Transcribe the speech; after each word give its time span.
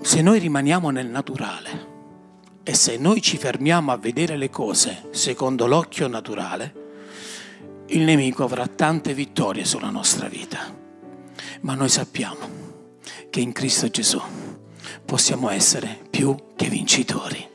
se 0.00 0.22
noi 0.22 0.38
rimaniamo 0.38 0.90
nel 0.90 1.06
naturale 1.06 1.90
e 2.62 2.74
se 2.74 2.96
noi 2.96 3.20
ci 3.20 3.36
fermiamo 3.36 3.92
a 3.92 3.96
vedere 3.96 4.36
le 4.36 4.50
cose 4.50 5.08
secondo 5.10 5.66
l'occhio 5.66 6.06
naturale, 6.08 6.80
il 7.86 8.02
nemico 8.02 8.44
avrà 8.44 8.66
tante 8.66 9.14
vittorie 9.14 9.64
sulla 9.64 9.90
nostra 9.90 10.28
vita. 10.28 10.74
Ma 11.60 11.74
noi 11.74 11.88
sappiamo 11.88 12.48
che 13.30 13.40
in 13.40 13.52
Cristo 13.52 13.88
Gesù 13.88 14.20
possiamo 15.04 15.50
essere 15.50 16.00
più 16.08 16.34
che 16.56 16.68
vincitori. 16.68 17.48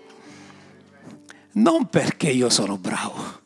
Non 1.54 1.88
perché 1.88 2.30
io 2.30 2.50
sono 2.50 2.78
bravo, 2.78 3.42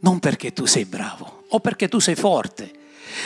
non 0.00 0.18
perché 0.18 0.52
tu 0.52 0.64
sei 0.66 0.84
bravo 0.84 1.44
o 1.48 1.60
perché 1.60 1.88
tu 1.88 1.98
sei 1.98 2.14
forte, 2.14 2.72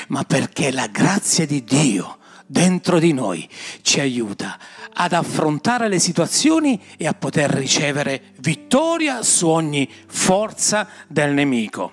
ma 0.08 0.24
perché 0.24 0.70
la 0.70 0.86
grazia 0.86 1.46
di 1.46 1.64
Dio 1.64 2.17
dentro 2.50 2.98
di 2.98 3.12
noi 3.12 3.46
ci 3.82 4.00
aiuta 4.00 4.58
ad 4.94 5.12
affrontare 5.12 5.88
le 5.88 5.98
situazioni 5.98 6.82
e 6.96 7.06
a 7.06 7.12
poter 7.12 7.50
ricevere 7.50 8.32
vittoria 8.38 9.22
su 9.22 9.48
ogni 9.48 9.88
forza 10.06 10.88
del 11.06 11.32
nemico. 11.32 11.92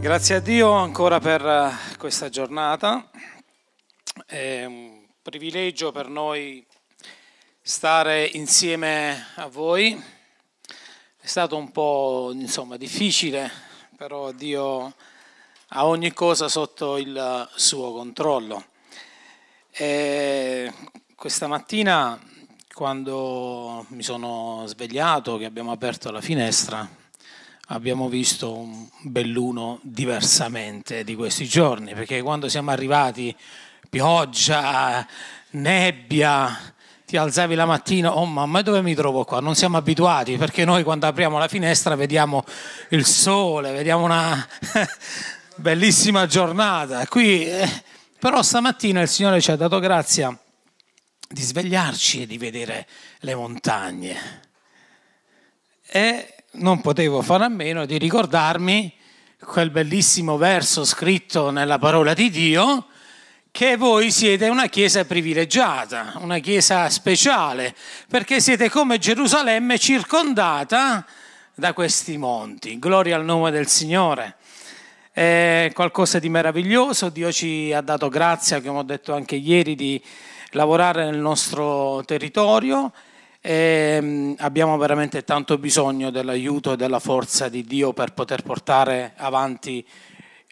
Grazie 0.00 0.34
a 0.34 0.40
Dio 0.40 0.70
ancora 0.70 1.18
per 1.18 1.44
eh, 1.44 1.96
questa 1.96 2.28
giornata. 2.28 3.08
È 4.26 4.64
un 4.64 5.02
privilegio 5.22 5.92
per 5.92 6.08
noi 6.08 6.64
stare 7.62 8.26
insieme 8.34 9.28
a 9.36 9.46
voi. 9.46 9.98
È 11.24 11.26
stato 11.26 11.56
un 11.56 11.70
po' 11.72 12.32
insomma, 12.34 12.76
difficile, 12.76 13.50
però 13.96 14.30
Dio 14.32 14.94
ha 15.68 15.86
ogni 15.86 16.12
cosa 16.12 16.48
sotto 16.48 16.98
il 16.98 17.48
suo 17.54 17.94
controllo. 17.94 18.62
E 19.70 20.70
questa 21.14 21.46
mattina, 21.46 22.20
quando 22.74 23.86
mi 23.88 24.02
sono 24.02 24.64
svegliato, 24.66 25.38
che 25.38 25.46
abbiamo 25.46 25.72
aperto 25.72 26.10
la 26.10 26.20
finestra, 26.20 26.86
abbiamo 27.68 28.10
visto 28.10 28.54
un 28.54 28.86
belluno 29.00 29.78
diversamente 29.80 31.04
di 31.04 31.14
questi 31.14 31.46
giorni, 31.46 31.94
perché 31.94 32.20
quando 32.20 32.50
siamo 32.50 32.70
arrivati, 32.70 33.34
pioggia, 33.88 35.08
nebbia, 35.52 36.73
ti 37.14 37.20
alzavi 37.20 37.54
la 37.54 37.64
mattina, 37.64 38.16
oh 38.16 38.26
mamma, 38.26 38.60
dove 38.60 38.82
mi 38.82 38.92
trovo 38.92 39.22
qua? 39.24 39.38
Non 39.38 39.54
siamo 39.54 39.76
abituati 39.76 40.36
perché 40.36 40.64
noi 40.64 40.82
quando 40.82 41.06
apriamo 41.06 41.38
la 41.38 41.46
finestra 41.46 41.94
vediamo 41.94 42.44
il 42.88 43.06
sole, 43.06 43.70
vediamo 43.70 44.02
una 44.02 44.44
bellissima 45.54 46.26
giornata. 46.26 47.06
Qui, 47.06 47.46
eh, 47.48 47.82
però 48.18 48.42
stamattina 48.42 49.00
il 49.00 49.06
Signore 49.06 49.40
ci 49.40 49.52
ha 49.52 49.56
dato 49.56 49.78
grazia 49.78 50.36
di 51.28 51.40
svegliarci 51.40 52.22
e 52.22 52.26
di 52.26 52.36
vedere 52.36 52.84
le 53.20 53.36
montagne. 53.36 54.42
E 55.86 56.34
non 56.54 56.80
potevo 56.80 57.22
fare 57.22 57.44
a 57.44 57.48
meno 57.48 57.86
di 57.86 57.96
ricordarmi 57.96 58.92
quel 59.38 59.70
bellissimo 59.70 60.36
verso 60.36 60.84
scritto 60.84 61.50
nella 61.50 61.78
parola 61.78 62.12
di 62.12 62.28
Dio 62.28 62.88
che 63.54 63.76
voi 63.76 64.10
siete 64.10 64.48
una 64.48 64.66
chiesa 64.66 65.04
privilegiata, 65.04 66.14
una 66.16 66.40
chiesa 66.40 66.90
speciale, 66.90 67.72
perché 68.08 68.40
siete 68.40 68.68
come 68.68 68.98
Gerusalemme 68.98 69.78
circondata 69.78 71.06
da 71.54 71.72
questi 71.72 72.16
monti. 72.16 72.80
Gloria 72.80 73.14
al 73.14 73.24
nome 73.24 73.52
del 73.52 73.68
Signore. 73.68 74.34
È 75.12 75.70
qualcosa 75.72 76.18
di 76.18 76.28
meraviglioso, 76.28 77.10
Dio 77.10 77.30
ci 77.30 77.72
ha 77.72 77.80
dato 77.80 78.08
grazia, 78.08 78.60
come 78.60 78.80
ho 78.80 78.82
detto 78.82 79.14
anche 79.14 79.36
ieri, 79.36 79.76
di 79.76 80.02
lavorare 80.50 81.04
nel 81.04 81.18
nostro 81.18 82.02
territorio 82.04 82.90
e 83.40 84.34
abbiamo 84.38 84.76
veramente 84.78 85.22
tanto 85.22 85.58
bisogno 85.58 86.10
dell'aiuto 86.10 86.72
e 86.72 86.76
della 86.76 86.98
forza 86.98 87.48
di 87.48 87.62
Dio 87.62 87.92
per 87.92 88.14
poter 88.14 88.42
portare 88.42 89.12
avanti 89.14 89.86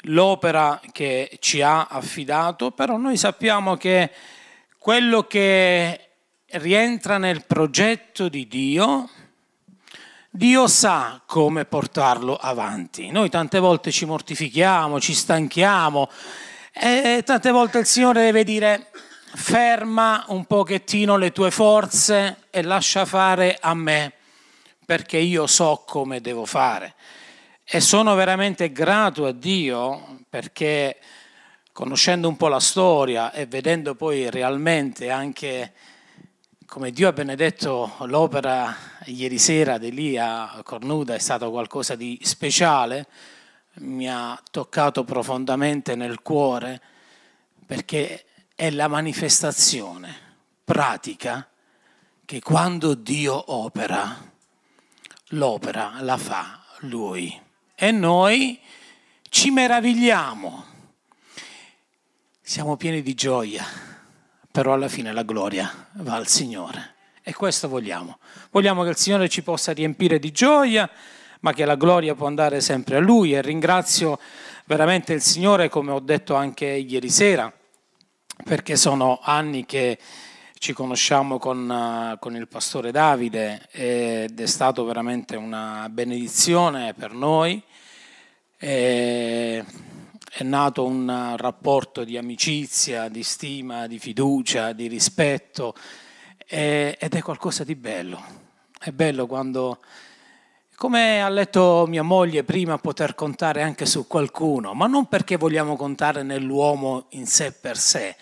l'opera 0.02 0.80
che 0.92 1.36
ci 1.40 1.62
ha 1.62 1.86
affidato, 1.86 2.70
però 2.70 2.96
noi 2.96 3.16
sappiamo 3.16 3.76
che 3.76 4.10
quello 4.78 5.24
che 5.24 6.08
rientra 6.52 7.18
nel 7.18 7.44
progetto 7.46 8.28
di 8.28 8.48
Dio, 8.48 9.08
Dio 10.30 10.66
sa 10.66 11.20
come 11.26 11.64
portarlo 11.66 12.36
avanti. 12.36 13.10
Noi 13.10 13.28
tante 13.28 13.58
volte 13.58 13.90
ci 13.90 14.06
mortifichiamo, 14.06 14.98
ci 14.98 15.14
stanchiamo 15.14 16.08
e 16.72 17.22
tante 17.24 17.50
volte 17.50 17.78
il 17.78 17.86
Signore 17.86 18.22
deve 18.22 18.44
dire 18.44 18.90
ferma 19.34 20.24
un 20.28 20.46
pochettino 20.46 21.16
le 21.16 21.32
tue 21.32 21.50
forze 21.50 22.44
e 22.50 22.62
lascia 22.62 23.04
fare 23.04 23.58
a 23.60 23.74
me, 23.74 24.12
perché 24.84 25.18
io 25.18 25.46
so 25.46 25.84
come 25.86 26.20
devo 26.20 26.44
fare. 26.44 26.94
E 27.74 27.80
sono 27.80 28.14
veramente 28.14 28.70
grato 28.70 29.24
a 29.24 29.32
Dio 29.32 30.18
perché 30.28 30.98
conoscendo 31.72 32.28
un 32.28 32.36
po' 32.36 32.48
la 32.48 32.60
storia 32.60 33.32
e 33.32 33.46
vedendo 33.46 33.94
poi 33.94 34.28
realmente 34.28 35.08
anche 35.08 35.72
come 36.66 36.90
Dio 36.90 37.08
ha 37.08 37.14
benedetto 37.14 37.94
l'opera 38.00 38.76
ieri 39.06 39.38
sera 39.38 39.78
di 39.78 39.86
Elia 39.86 40.60
Cornuda 40.62 41.14
è 41.14 41.18
stato 41.18 41.50
qualcosa 41.50 41.94
di 41.94 42.20
speciale, 42.22 43.06
mi 43.76 44.06
ha 44.06 44.38
toccato 44.50 45.02
profondamente 45.04 45.94
nel 45.94 46.20
cuore 46.20 46.78
perché 47.64 48.26
è 48.54 48.68
la 48.68 48.88
manifestazione 48.88 50.14
pratica 50.62 51.48
che 52.26 52.38
quando 52.42 52.92
Dio 52.92 53.50
opera, 53.50 54.30
l'opera 55.28 55.94
la 56.00 56.18
fa 56.18 56.62
Lui. 56.80 57.41
E 57.82 57.90
noi 57.90 58.60
ci 59.28 59.50
meravigliamo, 59.50 60.64
siamo 62.40 62.76
pieni 62.76 63.02
di 63.02 63.12
gioia, 63.14 63.66
però 64.52 64.74
alla 64.74 64.86
fine 64.86 65.12
la 65.12 65.24
gloria 65.24 65.88
va 65.94 66.14
al 66.14 66.28
Signore. 66.28 66.94
E 67.24 67.34
questo 67.34 67.66
vogliamo. 67.68 68.20
Vogliamo 68.52 68.84
che 68.84 68.90
il 68.90 68.96
Signore 68.96 69.28
ci 69.28 69.42
possa 69.42 69.72
riempire 69.72 70.20
di 70.20 70.30
gioia, 70.30 70.88
ma 71.40 71.52
che 71.52 71.64
la 71.64 71.74
gloria 71.74 72.14
può 72.14 72.28
andare 72.28 72.60
sempre 72.60 72.94
a 72.94 73.00
Lui. 73.00 73.34
E 73.34 73.42
ringrazio 73.42 74.20
veramente 74.66 75.12
il 75.12 75.20
Signore, 75.20 75.68
come 75.68 75.90
ho 75.90 75.98
detto 75.98 76.36
anche 76.36 76.66
ieri 76.66 77.10
sera 77.10 77.52
perché 78.44 78.76
sono 78.76 79.18
anni 79.20 79.66
che 79.66 79.98
ci 80.54 80.72
conosciamo 80.72 81.38
con, 81.38 81.68
uh, 81.68 82.16
con, 82.20 82.36
il 82.36 82.46
pastore 82.46 82.92
Davide 82.92 83.66
ed 83.72 84.38
è 84.38 84.46
stato 84.46 84.84
veramente 84.84 85.34
una 85.34 85.88
benedizione 85.90 86.94
per 86.94 87.12
noi. 87.12 87.60
E 88.64 89.64
è 90.34 90.44
nato 90.44 90.84
un 90.84 91.34
rapporto 91.36 92.04
di 92.04 92.16
amicizia, 92.16 93.08
di 93.08 93.24
stima, 93.24 93.88
di 93.88 93.98
fiducia, 93.98 94.70
di 94.70 94.86
rispetto 94.86 95.74
e, 96.46 96.96
ed 96.96 97.12
è 97.12 97.22
qualcosa 97.22 97.64
di 97.64 97.74
bello. 97.74 98.22
È 98.78 98.92
bello 98.92 99.26
quando, 99.26 99.80
come 100.76 101.20
ha 101.20 101.28
letto 101.28 101.86
mia 101.88 102.04
moglie 102.04 102.44
prima, 102.44 102.78
poter 102.78 103.16
contare 103.16 103.62
anche 103.62 103.84
su 103.84 104.06
qualcuno, 104.06 104.74
ma 104.74 104.86
non 104.86 105.06
perché 105.06 105.36
vogliamo 105.36 105.74
contare 105.74 106.22
nell'uomo 106.22 107.06
in 107.10 107.26
sé 107.26 107.50
per 107.50 107.76
sé, 107.76 108.14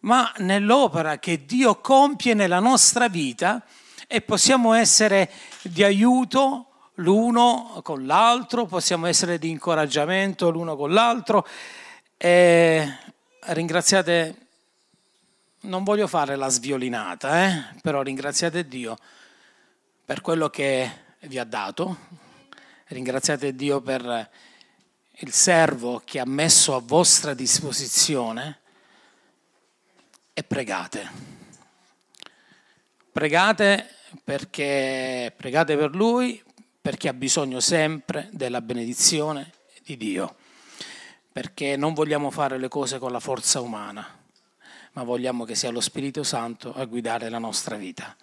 ma 0.00 0.30
nell'opera 0.40 1.18
che 1.18 1.46
Dio 1.46 1.80
compie 1.80 2.34
nella 2.34 2.60
nostra 2.60 3.08
vita 3.08 3.64
e 4.06 4.20
possiamo 4.20 4.74
essere 4.74 5.30
di 5.62 5.82
aiuto 5.82 6.67
l'uno 6.98 7.80
con 7.82 8.06
l'altro, 8.06 8.66
possiamo 8.66 9.06
essere 9.06 9.38
di 9.38 9.50
incoraggiamento 9.50 10.50
l'uno 10.50 10.76
con 10.76 10.92
l'altro. 10.92 11.46
E 12.16 12.96
ringraziate, 13.40 14.36
non 15.60 15.84
voglio 15.84 16.06
fare 16.06 16.36
la 16.36 16.48
sviolinata, 16.48 17.44
eh? 17.44 17.80
però 17.82 18.02
ringraziate 18.02 18.66
Dio 18.66 18.96
per 20.04 20.20
quello 20.20 20.48
che 20.48 20.90
vi 21.20 21.38
ha 21.38 21.44
dato, 21.44 21.96
ringraziate 22.86 23.54
Dio 23.54 23.80
per 23.80 24.30
il 25.20 25.32
servo 25.32 26.00
che 26.04 26.20
ha 26.20 26.26
messo 26.26 26.74
a 26.74 26.80
vostra 26.80 27.34
disposizione 27.34 28.60
e 30.32 30.42
pregate. 30.44 31.36
Pregate 33.10 33.96
perché 34.24 35.34
pregate 35.36 35.76
per 35.76 35.94
lui 35.94 36.42
perché 36.80 37.08
ha 37.08 37.12
bisogno 37.12 37.60
sempre 37.60 38.28
della 38.32 38.60
benedizione 38.60 39.52
di 39.84 39.96
Dio. 39.96 40.36
Perché 41.32 41.76
non 41.76 41.94
vogliamo 41.94 42.30
fare 42.30 42.58
le 42.58 42.68
cose 42.68 42.98
con 42.98 43.12
la 43.12 43.20
forza 43.20 43.60
umana, 43.60 44.06
ma 44.92 45.02
vogliamo 45.02 45.44
che 45.44 45.54
sia 45.54 45.70
lo 45.70 45.80
Spirito 45.80 46.22
Santo 46.22 46.74
a 46.74 46.84
guidare 46.84 47.28
la 47.28 47.38
nostra 47.38 47.76
vita. 47.76 48.16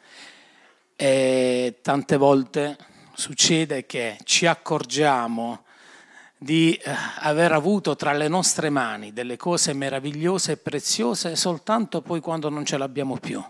E 0.96 1.80
tante 1.82 2.18
volte 2.18 2.78
succede 3.14 3.86
che 3.86 4.18
ci 4.24 4.46
accorgiamo 4.46 5.64
di 6.38 6.74
eh, 6.74 6.94
aver 7.20 7.54
avuto 7.54 7.96
tra 7.96 8.14
le 8.14 8.28
nostre 8.28 8.70
mani 8.70 9.14
delle 9.14 9.38
cose 9.38 9.74
meravigliose 9.74 10.54
e 10.54 10.58
preziose 10.58 11.36
soltanto 11.36 12.02
poi 12.02 12.20
quando 12.20 12.50
non 12.50 12.66
ce 12.66 12.78
l'abbiamo 12.78 13.18
più. 13.18 13.44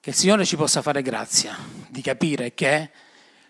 Che 0.00 0.10
il 0.10 0.16
Signore 0.16 0.44
ci 0.44 0.56
possa 0.56 0.82
fare 0.82 1.02
grazia 1.02 1.56
di 1.88 2.00
capire 2.00 2.54
che 2.54 2.90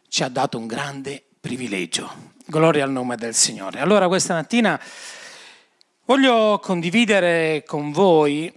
ci 0.08 0.22
ha 0.22 0.28
dato 0.28 0.58
un 0.58 0.66
grande 0.66 1.24
privilegio. 1.40 2.34
Gloria 2.46 2.84
al 2.84 2.90
nome 2.90 3.16
del 3.16 3.34
Signore. 3.34 3.80
Allora 3.80 4.08
questa 4.08 4.34
mattina 4.34 4.80
voglio 6.04 6.58
condividere 6.62 7.64
con 7.66 7.90
voi 7.92 8.52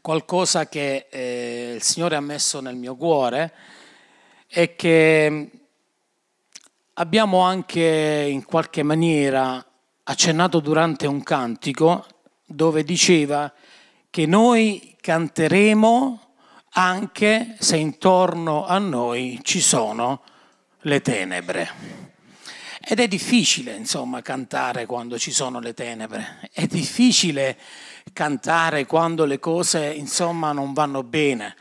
qualcosa 0.00 0.68
che 0.68 1.06
eh, 1.10 1.72
il 1.76 1.82
Signore 1.82 2.16
ha 2.16 2.20
messo 2.20 2.60
nel 2.60 2.76
mio 2.76 2.96
cuore 2.96 3.52
e 4.46 4.74
che 4.74 5.50
abbiamo 6.94 7.40
anche 7.40 8.26
in 8.30 8.44
qualche 8.44 8.82
maniera 8.82 9.64
accennato 10.04 10.60
durante 10.60 11.06
un 11.06 11.22
cantico 11.22 12.04
dove 12.44 12.82
diceva 12.82 13.52
che 14.10 14.26
noi 14.26 14.96
canteremo 15.00 16.29
anche 16.72 17.56
se 17.58 17.76
intorno 17.76 18.66
a 18.66 18.78
noi 18.78 19.40
ci 19.42 19.60
sono 19.60 20.22
le 20.82 21.00
tenebre. 21.00 22.08
Ed 22.82 23.00
è 23.00 23.08
difficile, 23.08 23.74
insomma, 23.74 24.22
cantare 24.22 24.86
quando 24.86 25.18
ci 25.18 25.30
sono 25.30 25.60
le 25.60 25.74
tenebre. 25.74 26.48
È 26.52 26.66
difficile 26.66 27.58
cantare 28.12 28.86
quando 28.86 29.24
le 29.24 29.38
cose, 29.38 29.92
insomma, 29.92 30.52
non 30.52 30.72
vanno 30.72 31.02
bene. 31.02 31.56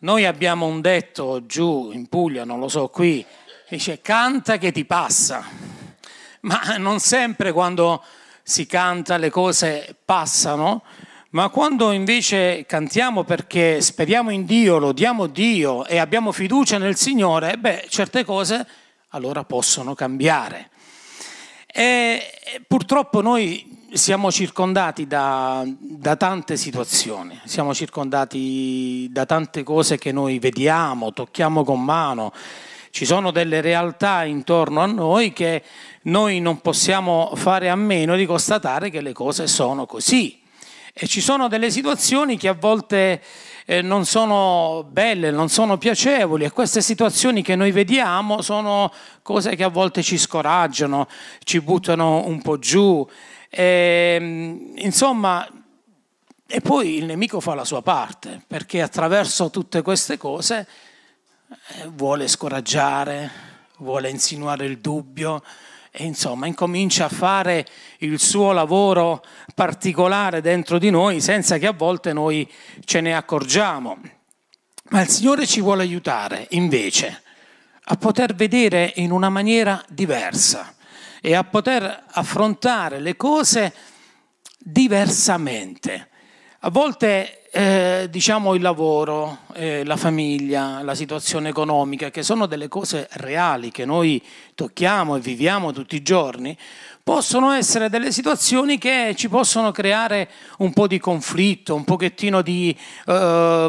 Noi 0.00 0.24
abbiamo 0.24 0.66
un 0.66 0.80
detto 0.80 1.46
giù 1.46 1.90
in 1.92 2.06
Puglia, 2.06 2.44
non 2.44 2.58
lo 2.58 2.68
so 2.68 2.88
qui, 2.88 3.24
dice 3.68 4.00
canta 4.00 4.58
che 4.58 4.72
ti 4.72 4.84
passa. 4.84 5.44
Ma 6.40 6.76
non 6.78 6.98
sempre 7.00 7.52
quando 7.52 8.02
si 8.42 8.66
canta 8.66 9.16
le 9.16 9.30
cose 9.30 9.96
passano, 10.04 10.82
ma 11.32 11.48
quando 11.48 11.92
invece 11.92 12.66
cantiamo 12.66 13.24
perché 13.24 13.80
speriamo 13.80 14.30
in 14.30 14.44
Dio, 14.44 14.76
lodiamo 14.76 15.26
Dio 15.26 15.86
e 15.86 15.96
abbiamo 15.98 16.30
fiducia 16.30 16.76
nel 16.76 16.96
Signore, 16.96 17.56
beh, 17.56 17.86
certe 17.88 18.22
cose 18.22 18.66
allora 19.08 19.42
possono 19.42 19.94
cambiare. 19.94 20.68
E 21.66 22.22
purtroppo 22.66 23.22
noi 23.22 23.86
siamo 23.94 24.30
circondati 24.30 25.06
da, 25.06 25.64
da, 25.66 26.16
tante 26.16 26.58
situazioni, 26.58 27.40
siamo 27.44 27.72
circondati 27.72 29.08
da 29.10 29.24
tante 29.24 29.62
cose 29.62 29.96
che 29.96 30.12
noi 30.12 30.38
vediamo, 30.38 31.14
tocchiamo 31.14 31.64
con 31.64 31.82
mano. 31.82 32.30
Ci 32.90 33.06
sono 33.06 33.30
delle 33.30 33.62
realtà 33.62 34.24
intorno 34.24 34.80
a 34.82 34.86
noi 34.86 35.32
che 35.32 35.62
noi 36.02 36.40
non 36.40 36.60
possiamo 36.60 37.32
fare 37.36 37.70
a 37.70 37.74
meno 37.74 38.16
di 38.16 38.26
constatare 38.26 38.90
che 38.90 39.00
le 39.00 39.12
cose 39.14 39.46
sono 39.46 39.86
così. 39.86 40.41
E 40.94 41.06
ci 41.06 41.22
sono 41.22 41.48
delle 41.48 41.70
situazioni 41.70 42.36
che 42.36 42.48
a 42.48 42.52
volte 42.52 43.22
eh, 43.64 43.80
non 43.80 44.04
sono 44.04 44.84
belle, 44.90 45.30
non 45.30 45.48
sono 45.48 45.78
piacevoli 45.78 46.44
e 46.44 46.50
queste 46.50 46.82
situazioni 46.82 47.42
che 47.42 47.56
noi 47.56 47.70
vediamo 47.70 48.42
sono 48.42 48.92
cose 49.22 49.56
che 49.56 49.64
a 49.64 49.68
volte 49.68 50.02
ci 50.02 50.18
scoraggiano, 50.18 51.08
ci 51.44 51.60
buttano 51.60 52.26
un 52.26 52.42
po' 52.42 52.58
giù. 52.58 53.08
E, 53.48 54.18
ehm, 54.20 54.72
insomma, 54.76 55.48
e 56.46 56.60
poi 56.60 56.96
il 56.96 57.06
nemico 57.06 57.40
fa 57.40 57.54
la 57.54 57.64
sua 57.64 57.80
parte, 57.80 58.42
perché 58.46 58.82
attraverso 58.82 59.48
tutte 59.48 59.80
queste 59.80 60.18
cose 60.18 60.68
eh, 61.48 61.88
vuole 61.88 62.28
scoraggiare, 62.28 63.30
vuole 63.78 64.10
insinuare 64.10 64.66
il 64.66 64.78
dubbio, 64.78 65.42
e 65.94 66.04
insomma 66.04 66.46
incomincia 66.46 67.04
a 67.04 67.10
fare 67.10 67.66
il 67.98 68.18
suo 68.18 68.52
lavoro 68.52 69.22
particolare 69.54 70.40
dentro 70.40 70.78
di 70.78 70.88
noi 70.88 71.20
senza 71.20 71.58
che 71.58 71.66
a 71.66 71.72
volte 71.72 72.14
noi 72.14 72.50
ce 72.84 73.02
ne 73.02 73.14
accorgiamo. 73.14 73.98
Ma 74.88 75.02
il 75.02 75.08
Signore 75.08 75.46
ci 75.46 75.60
vuole 75.60 75.82
aiutare 75.82 76.46
invece 76.50 77.22
a 77.84 77.96
poter 77.96 78.34
vedere 78.34 78.92
in 78.96 79.10
una 79.10 79.28
maniera 79.28 79.84
diversa 79.88 80.74
e 81.20 81.34
a 81.34 81.44
poter 81.44 82.04
affrontare 82.06 82.98
le 82.98 83.14
cose 83.14 83.74
diversamente. 84.58 86.08
A 86.60 86.70
volte 86.70 87.41
eh, 87.54 88.08
diciamo 88.10 88.54
il 88.54 88.62
lavoro, 88.62 89.40
eh, 89.52 89.84
la 89.84 89.98
famiglia, 89.98 90.82
la 90.82 90.94
situazione 90.94 91.50
economica, 91.50 92.10
che 92.10 92.22
sono 92.22 92.46
delle 92.46 92.66
cose 92.66 93.08
reali 93.12 93.70
che 93.70 93.84
noi 93.84 94.22
tocchiamo 94.54 95.16
e 95.16 95.20
viviamo 95.20 95.70
tutti 95.70 95.94
i 95.94 96.00
giorni, 96.02 96.56
possono 97.02 97.50
essere 97.50 97.90
delle 97.90 98.10
situazioni 98.10 98.78
che 98.78 99.12
ci 99.18 99.28
possono 99.28 99.70
creare 99.70 100.30
un 100.58 100.72
po' 100.72 100.86
di 100.86 100.98
conflitto, 100.98 101.74
un 101.74 101.84
pochettino 101.84 102.40
di, 102.40 102.74
eh, 103.04 103.68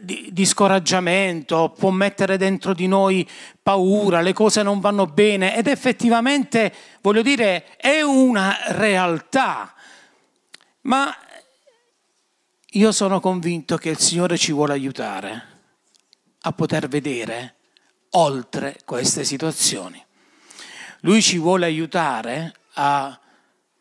di, 0.00 0.28
di 0.30 0.44
scoraggiamento, 0.44 1.74
può 1.76 1.90
mettere 1.90 2.36
dentro 2.36 2.72
di 2.72 2.86
noi 2.86 3.28
paura, 3.60 4.20
le 4.20 4.32
cose 4.32 4.62
non 4.62 4.78
vanno 4.78 5.06
bene 5.06 5.56
ed 5.56 5.66
effettivamente, 5.66 6.72
voglio 7.00 7.22
dire, 7.22 7.64
è 7.78 8.00
una 8.00 8.56
realtà. 8.68 9.74
Ma 10.82 11.12
io 12.74 12.92
sono 12.92 13.20
convinto 13.20 13.76
che 13.76 13.90
il 13.90 13.98
Signore 13.98 14.38
ci 14.38 14.52
vuole 14.52 14.72
aiutare 14.72 15.46
a 16.40 16.52
poter 16.52 16.88
vedere 16.88 17.56
oltre 18.10 18.78
queste 18.84 19.24
situazioni. 19.24 20.02
Lui 21.00 21.20
ci 21.20 21.36
vuole 21.38 21.66
aiutare 21.66 22.54
a 22.74 23.18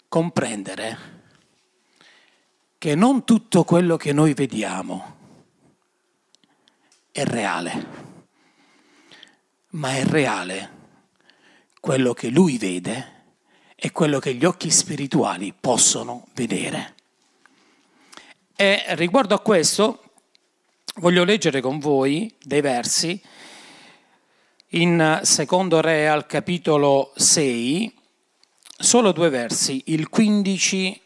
comprendere 0.09 1.19
che 2.77 2.95
non 2.95 3.23
tutto 3.23 3.63
quello 3.63 3.95
che 3.95 4.11
noi 4.11 4.33
vediamo 4.33 5.17
è 7.11 7.23
reale, 7.23 7.87
ma 9.69 9.91
è 9.95 10.03
reale 10.03 10.79
quello 11.79 12.13
che 12.13 12.29
lui 12.29 12.57
vede 12.57 13.19
e 13.75 13.91
quello 13.91 14.19
che 14.19 14.33
gli 14.33 14.43
occhi 14.43 14.69
spirituali 14.69 15.53
possono 15.57 16.27
vedere. 16.33 16.95
E 18.61 18.83
riguardo 18.89 19.33
a 19.33 19.39
questo 19.39 20.03
voglio 20.97 21.23
leggere 21.23 21.61
con 21.61 21.79
voi 21.79 22.31
dei 22.43 22.61
versi 22.61 23.19
in 24.67 25.19
Secondo 25.23 25.81
Re 25.81 26.07
al 26.07 26.27
capitolo 26.27 27.11
6, 27.15 27.91
solo 28.77 29.13
due 29.13 29.29
versi, 29.29 29.81
il 29.85 30.09
15 30.09 31.01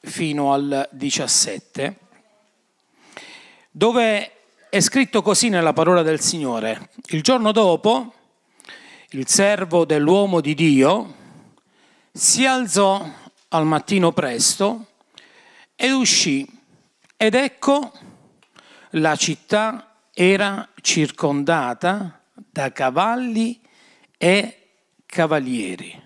fino 0.00 0.52
al 0.52 0.86
17, 0.92 1.98
dove 3.70 4.32
è 4.68 4.80
scritto 4.80 5.22
così 5.22 5.48
nella 5.48 5.72
parola 5.72 6.02
del 6.02 6.20
Signore. 6.20 6.90
Il 7.06 7.22
giorno 7.22 7.50
dopo 7.52 8.12
il 9.12 9.26
servo 9.26 9.86
dell'uomo 9.86 10.42
di 10.42 10.54
Dio 10.54 11.14
si 12.12 12.44
alzò 12.44 13.02
al 13.48 13.64
mattino 13.64 14.12
presto 14.12 14.88
ed 15.76 15.90
uscì 15.90 16.53
ed 17.24 17.34
ecco, 17.34 17.90
la 18.90 19.16
città 19.16 20.02
era 20.12 20.68
circondata 20.82 22.22
da 22.34 22.70
cavalli 22.70 23.62
e 24.18 24.80
cavalieri. 25.06 26.02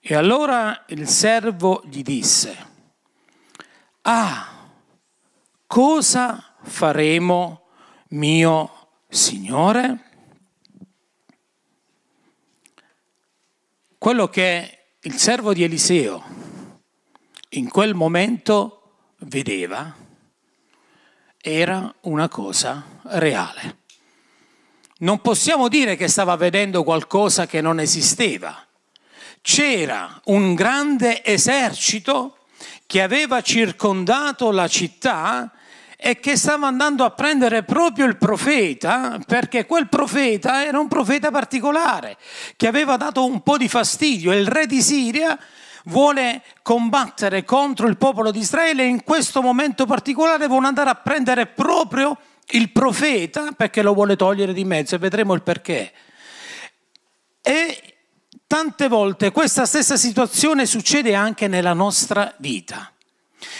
E 0.00 0.14
allora 0.16 0.84
il 0.88 1.06
servo 1.06 1.82
gli 1.84 2.02
disse, 2.02 2.56
ah, 4.02 4.68
cosa 5.64 6.56
faremo, 6.62 7.68
mio 8.08 8.88
Signore? 9.08 10.10
Quello 13.96 14.28
che 14.28 14.78
il 15.02 15.14
servo 15.14 15.52
di 15.52 15.62
Eliseo 15.62 16.24
in 17.50 17.68
quel 17.68 17.94
momento 17.94 19.12
vedeva 19.18 20.02
era 21.44 21.92
una 22.02 22.28
cosa 22.28 22.84
reale. 23.02 23.78
Non 24.98 25.20
possiamo 25.20 25.66
dire 25.66 25.96
che 25.96 26.06
stava 26.06 26.36
vedendo 26.36 26.84
qualcosa 26.84 27.46
che 27.46 27.60
non 27.60 27.80
esisteva. 27.80 28.64
C'era 29.40 30.20
un 30.26 30.54
grande 30.54 31.24
esercito 31.24 32.36
che 32.86 33.02
aveva 33.02 33.40
circondato 33.40 34.52
la 34.52 34.68
città 34.68 35.50
e 35.96 36.20
che 36.20 36.36
stava 36.36 36.68
andando 36.68 37.04
a 37.04 37.10
prendere 37.10 37.64
proprio 37.64 38.06
il 38.06 38.16
profeta, 38.16 39.18
perché 39.26 39.66
quel 39.66 39.88
profeta 39.88 40.64
era 40.64 40.78
un 40.78 40.86
profeta 40.86 41.32
particolare, 41.32 42.16
che 42.56 42.68
aveva 42.68 42.96
dato 42.96 43.24
un 43.24 43.42
po' 43.42 43.56
di 43.56 43.68
fastidio. 43.68 44.32
Il 44.32 44.46
re 44.46 44.66
di 44.66 44.80
Siria 44.80 45.36
vuole 45.84 46.42
combattere 46.62 47.44
contro 47.44 47.88
il 47.88 47.96
popolo 47.96 48.30
di 48.30 48.38
Israele 48.38 48.82
e 48.82 48.88
in 48.88 49.04
questo 49.04 49.42
momento 49.42 49.86
particolare 49.86 50.46
vuole 50.46 50.66
andare 50.66 50.90
a 50.90 50.94
prendere 50.94 51.46
proprio 51.46 52.16
il 52.50 52.70
profeta 52.70 53.52
perché 53.52 53.82
lo 53.82 53.94
vuole 53.94 54.16
togliere 54.16 54.52
di 54.52 54.64
mezzo 54.64 54.94
e 54.94 54.98
vedremo 54.98 55.34
il 55.34 55.42
perché. 55.42 55.92
E 57.40 57.94
tante 58.46 58.88
volte 58.88 59.32
questa 59.32 59.64
stessa 59.64 59.96
situazione 59.96 60.66
succede 60.66 61.14
anche 61.14 61.48
nella 61.48 61.72
nostra 61.72 62.34
vita, 62.38 62.92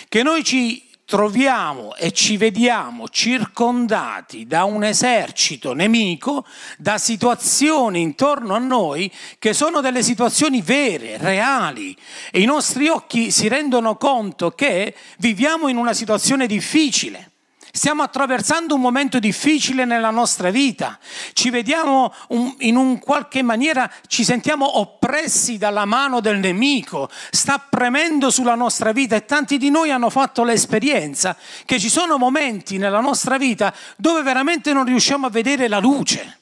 che 0.08 0.22
noi 0.22 0.44
ci 0.44 0.90
troviamo 1.12 1.94
e 1.94 2.10
ci 2.12 2.38
vediamo 2.38 3.06
circondati 3.06 4.46
da 4.46 4.64
un 4.64 4.82
esercito 4.82 5.74
nemico, 5.74 6.46
da 6.78 6.96
situazioni 6.96 8.00
intorno 8.00 8.54
a 8.54 8.58
noi 8.58 9.12
che 9.38 9.52
sono 9.52 9.82
delle 9.82 10.02
situazioni 10.02 10.62
vere, 10.62 11.18
reali 11.18 11.94
e 12.30 12.40
i 12.40 12.46
nostri 12.46 12.88
occhi 12.88 13.30
si 13.30 13.46
rendono 13.46 13.96
conto 13.96 14.52
che 14.52 14.94
viviamo 15.18 15.68
in 15.68 15.76
una 15.76 15.92
situazione 15.92 16.46
difficile. 16.46 17.31
Stiamo 17.74 18.02
attraversando 18.02 18.74
un 18.74 18.82
momento 18.82 19.18
difficile 19.18 19.86
nella 19.86 20.10
nostra 20.10 20.50
vita, 20.50 20.98
ci 21.32 21.48
vediamo 21.48 22.12
un, 22.28 22.54
in 22.58 22.76
un 22.76 22.98
qualche 22.98 23.40
maniera, 23.40 23.90
ci 24.08 24.24
sentiamo 24.24 24.78
oppressi 24.78 25.56
dalla 25.56 25.86
mano 25.86 26.20
del 26.20 26.36
nemico, 26.36 27.08
sta 27.30 27.58
premendo 27.58 28.30
sulla 28.30 28.56
nostra 28.56 28.92
vita 28.92 29.16
e 29.16 29.24
tanti 29.24 29.56
di 29.56 29.70
noi 29.70 29.90
hanno 29.90 30.10
fatto 30.10 30.44
l'esperienza 30.44 31.34
che 31.64 31.80
ci 31.80 31.88
sono 31.88 32.18
momenti 32.18 32.76
nella 32.76 33.00
nostra 33.00 33.38
vita 33.38 33.72
dove 33.96 34.20
veramente 34.20 34.74
non 34.74 34.84
riusciamo 34.84 35.26
a 35.26 35.30
vedere 35.30 35.66
la 35.66 35.78
luce 35.78 36.40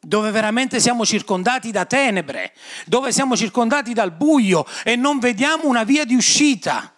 dove 0.00 0.30
veramente 0.30 0.80
siamo 0.80 1.04
circondati 1.04 1.70
da 1.70 1.84
tenebre, 1.84 2.54
dove 2.86 3.12
siamo 3.12 3.36
circondati 3.36 3.92
dal 3.92 4.12
buio 4.12 4.64
e 4.84 4.94
non 4.94 5.18
vediamo 5.18 5.66
una 5.66 5.82
via 5.82 6.04
di 6.04 6.14
uscita. 6.14 6.94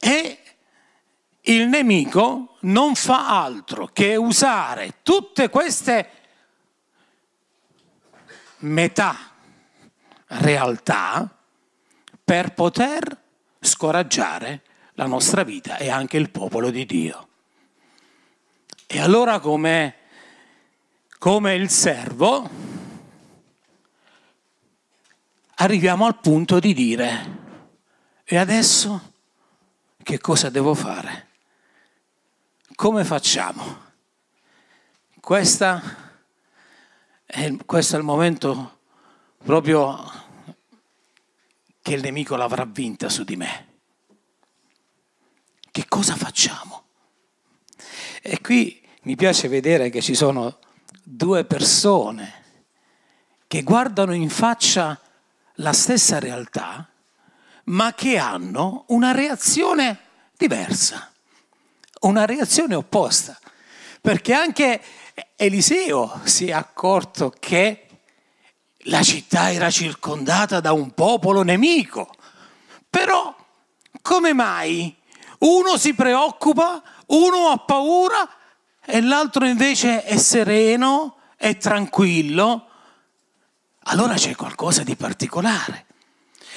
E 0.00 0.38
il 1.46 1.68
nemico 1.68 2.56
non 2.60 2.94
fa 2.94 3.42
altro 3.42 3.88
che 3.92 4.16
usare 4.16 5.00
tutte 5.02 5.50
queste 5.50 6.10
metà 8.58 9.32
realtà 10.26 11.28
per 12.24 12.54
poter 12.54 13.22
scoraggiare 13.60 14.62
la 14.94 15.06
nostra 15.06 15.42
vita 15.42 15.76
e 15.76 15.90
anche 15.90 16.16
il 16.16 16.30
popolo 16.30 16.70
di 16.70 16.86
Dio. 16.86 17.28
E 18.86 19.00
allora 19.00 19.38
come, 19.40 19.96
come 21.18 21.54
il 21.54 21.68
servo 21.68 22.48
arriviamo 25.56 26.06
al 26.06 26.18
punto 26.20 26.58
di 26.58 26.72
dire, 26.72 27.42
e 28.24 28.36
adesso 28.36 29.12
che 30.02 30.18
cosa 30.18 30.48
devo 30.48 30.74
fare? 30.74 31.32
Come 32.74 33.04
facciamo? 33.04 33.82
Questa 35.20 35.80
è, 37.24 37.56
questo 37.64 37.94
è 37.94 37.98
il 37.98 38.04
momento 38.04 38.80
proprio 39.44 40.12
che 41.80 41.94
il 41.94 42.02
nemico 42.02 42.34
l'avrà 42.34 42.64
vinta 42.64 43.08
su 43.08 43.22
di 43.22 43.36
me. 43.36 43.68
Che 45.70 45.84
cosa 45.88 46.16
facciamo? 46.16 46.86
E 48.20 48.40
qui 48.40 48.84
mi 49.02 49.14
piace 49.14 49.46
vedere 49.46 49.88
che 49.88 50.02
ci 50.02 50.14
sono 50.14 50.58
due 51.02 51.44
persone 51.44 52.42
che 53.46 53.62
guardano 53.62 54.14
in 54.14 54.30
faccia 54.30 55.00
la 55.58 55.72
stessa 55.72 56.18
realtà, 56.18 56.88
ma 57.66 57.94
che 57.94 58.18
hanno 58.18 58.84
una 58.88 59.12
reazione 59.12 60.00
diversa 60.36 61.12
una 62.04 62.24
reazione 62.24 62.74
opposta, 62.74 63.38
perché 64.00 64.32
anche 64.32 64.80
Eliseo 65.36 66.20
si 66.24 66.48
è 66.48 66.52
accorto 66.52 67.32
che 67.38 67.86
la 68.86 69.02
città 69.02 69.52
era 69.52 69.70
circondata 69.70 70.60
da 70.60 70.72
un 70.72 70.92
popolo 70.92 71.42
nemico. 71.42 72.14
Però 72.90 73.34
come 74.02 74.32
mai 74.32 74.94
uno 75.40 75.76
si 75.76 75.94
preoccupa, 75.94 76.82
uno 77.06 77.48
ha 77.48 77.58
paura 77.58 78.28
e 78.84 79.00
l'altro 79.00 79.46
invece 79.46 80.04
è 80.04 80.16
sereno, 80.18 81.16
è 81.36 81.56
tranquillo? 81.56 82.68
Allora 83.84 84.14
c'è 84.14 84.34
qualcosa 84.34 84.82
di 84.82 84.96
particolare. 84.96 85.86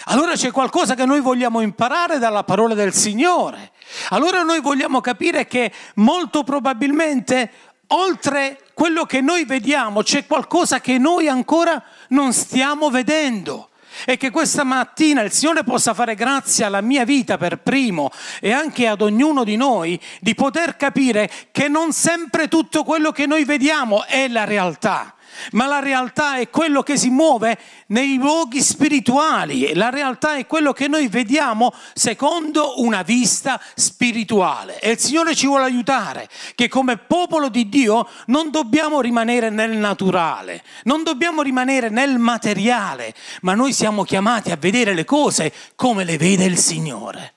Allora 0.10 0.34
c'è 0.34 0.52
qualcosa 0.52 0.96
che 0.96 1.06
noi 1.06 1.20
vogliamo 1.20 1.60
imparare 1.60 2.18
dalla 2.18 2.44
parola 2.44 2.74
del 2.74 2.94
Signore. 2.94 3.72
Allora 4.10 4.42
noi 4.42 4.62
vogliamo 4.62 5.02
capire 5.02 5.48
che 5.48 5.72
molto 5.96 6.44
probabilmente 6.44 7.52
oltre 7.88 8.62
quello 8.74 9.06
che 9.06 9.20
noi 9.22 9.44
vediamo 9.44 10.04
c'è 10.04 10.26
qualcosa 10.26 10.80
che 10.80 10.98
noi 10.98 11.28
ancora 11.28 11.82
non 12.10 12.32
stiamo 12.32 12.90
vedendo 12.90 13.70
e 14.06 14.18
che 14.18 14.30
questa 14.30 14.64
mattina 14.64 15.22
il 15.24 15.32
Signore 15.32 15.64
possa 15.64 15.94
fare 15.94 16.16
grazie 16.16 16.64
alla 16.64 16.82
mia 16.82 17.04
vita 17.04 17.38
per 17.38 17.60
primo 17.60 18.10
e 18.40 18.52
anche 18.52 18.88
ad 18.88 19.02
ognuno 19.02 19.44
di 19.44 19.56
noi 19.56 20.00
di 20.20 20.36
poter 20.36 20.78
capire 20.78 21.30
che 21.52 21.68
non 21.68 21.92
sempre 21.92 22.48
tutto 22.48 22.84
quello 22.84 23.12
che 23.12 23.26
noi 23.26 23.44
vediamo 23.44 24.06
è 24.06 24.28
la 24.28 24.44
realtà 24.44 25.17
ma 25.52 25.68
la 25.68 25.80
realtà 25.80 26.38
è 26.38 26.50
quello 26.50 26.84
che 26.84 26.98
si 26.98 27.10
muove 27.10 27.58
nei 27.88 28.16
luoghi 28.16 28.62
spirituali, 28.62 29.74
la 29.74 29.90
realtà 29.90 30.36
è 30.36 30.46
quello 30.46 30.74
che 30.74 30.88
noi 30.88 31.08
vediamo 31.08 31.74
secondo 31.94 32.82
una 32.82 33.02
vista 33.02 33.62
spirituale. 33.76 34.80
E 34.80 34.92
il 34.92 35.00
Signore 35.00 35.36
ci 35.36 35.48
vuole 35.48 35.66
aiutare, 35.66 36.30
che 36.56 36.68
come 36.68 36.98
popolo 36.98 37.50
di 37.50 37.70
Dio 37.70 38.08
non 38.28 38.52
dobbiamo 38.52 39.02
rimanere 39.02 39.50
nel 39.50 39.78
naturale, 39.78 40.64
non 40.84 41.04
dobbiamo 41.04 41.42
rimanere 41.42 41.90
nel 41.90 42.18
materiale, 42.18 43.14
ma 43.42 43.54
noi 43.54 43.74
siamo 43.74 44.04
chiamati 44.04 44.52
a 44.52 44.58
vedere 44.58 44.94
le 44.94 45.06
cose 45.06 45.54
come 45.76 46.04
le 46.04 46.18
vede 46.18 46.46
il 46.46 46.58
Signore. 46.58 47.34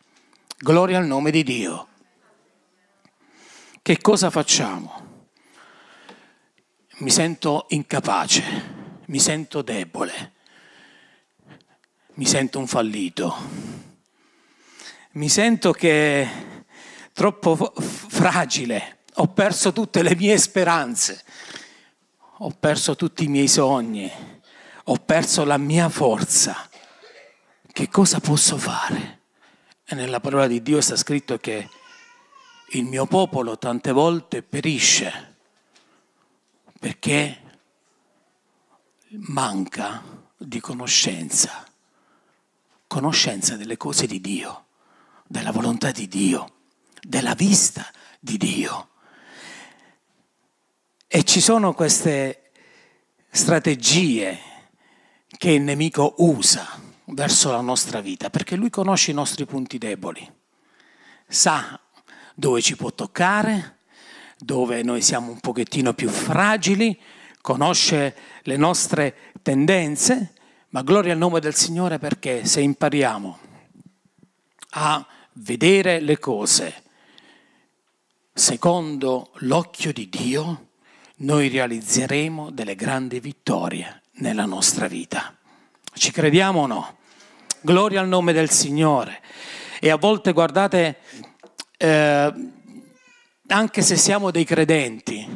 Gloria 0.58 0.98
al 0.98 1.06
nome 1.06 1.30
di 1.30 1.42
Dio. 1.42 1.86
Che 3.82 3.98
cosa 4.00 4.28
facciamo? 4.28 4.99
Mi 7.00 7.10
sento 7.10 7.64
incapace, 7.70 9.02
mi 9.06 9.18
sento 9.18 9.62
debole, 9.62 10.32
mi 12.14 12.26
sento 12.26 12.58
un 12.58 12.66
fallito, 12.66 13.34
mi 15.12 15.30
sento 15.30 15.72
che 15.72 16.28
troppo 17.14 17.56
fragile, 17.56 18.98
ho 19.14 19.28
perso 19.28 19.72
tutte 19.72 20.02
le 20.02 20.14
mie 20.14 20.36
speranze, 20.36 21.24
ho 22.38 22.50
perso 22.50 22.94
tutti 22.96 23.24
i 23.24 23.28
miei 23.28 23.48
sogni, 23.48 24.10
ho 24.84 24.96
perso 24.96 25.44
la 25.44 25.56
mia 25.56 25.88
forza. 25.88 26.68
Che 27.72 27.88
cosa 27.88 28.20
posso 28.20 28.58
fare? 28.58 29.20
E 29.86 29.94
nella 29.94 30.20
parola 30.20 30.46
di 30.46 30.60
Dio 30.60 30.82
sta 30.82 30.96
scritto 30.96 31.38
che 31.38 31.66
il 32.72 32.84
mio 32.84 33.06
popolo 33.06 33.56
tante 33.56 33.90
volte 33.90 34.42
perisce 34.42 35.29
perché 36.80 37.38
manca 39.28 40.02
di 40.38 40.60
conoscenza, 40.60 41.62
conoscenza 42.86 43.56
delle 43.56 43.76
cose 43.76 44.06
di 44.06 44.18
Dio, 44.18 44.64
della 45.26 45.52
volontà 45.52 45.90
di 45.90 46.08
Dio, 46.08 46.54
della 47.02 47.34
vista 47.34 47.86
di 48.18 48.38
Dio. 48.38 48.88
E 51.06 51.22
ci 51.24 51.42
sono 51.42 51.74
queste 51.74 52.50
strategie 53.30 54.38
che 55.36 55.50
il 55.50 55.60
nemico 55.60 56.14
usa 56.18 56.66
verso 57.04 57.50
la 57.50 57.60
nostra 57.60 58.00
vita, 58.00 58.30
perché 58.30 58.56
lui 58.56 58.70
conosce 58.70 59.10
i 59.10 59.14
nostri 59.14 59.44
punti 59.44 59.76
deboli, 59.76 60.26
sa 61.28 61.78
dove 62.34 62.62
ci 62.62 62.74
può 62.74 62.90
toccare, 62.90 63.79
dove 64.40 64.82
noi 64.82 65.02
siamo 65.02 65.30
un 65.30 65.40
pochettino 65.40 65.92
più 65.92 66.08
fragili, 66.08 66.98
conosce 67.40 68.14
le 68.42 68.56
nostre 68.56 69.14
tendenze, 69.42 70.32
ma 70.70 70.82
gloria 70.82 71.12
al 71.12 71.18
nome 71.18 71.40
del 71.40 71.54
Signore 71.54 71.98
perché 71.98 72.44
se 72.46 72.60
impariamo 72.60 73.38
a 74.70 75.06
vedere 75.34 76.00
le 76.00 76.18
cose 76.18 76.82
secondo 78.32 79.32
l'occhio 79.40 79.92
di 79.92 80.08
Dio, 80.08 80.68
noi 81.16 81.48
realizzeremo 81.48 82.50
delle 82.50 82.74
grandi 82.74 83.20
vittorie 83.20 84.02
nella 84.14 84.46
nostra 84.46 84.86
vita. 84.86 85.36
Ci 85.92 86.10
crediamo 86.10 86.60
o 86.62 86.66
no? 86.66 86.96
Gloria 87.60 88.00
al 88.00 88.08
nome 88.08 88.32
del 88.32 88.48
Signore. 88.48 89.20
E 89.80 89.90
a 89.90 89.96
volte, 89.96 90.32
guardate, 90.32 91.00
eh, 91.76 92.32
anche 93.50 93.82
se 93.82 93.96
siamo 93.96 94.30
dei 94.30 94.44
credenti, 94.44 95.26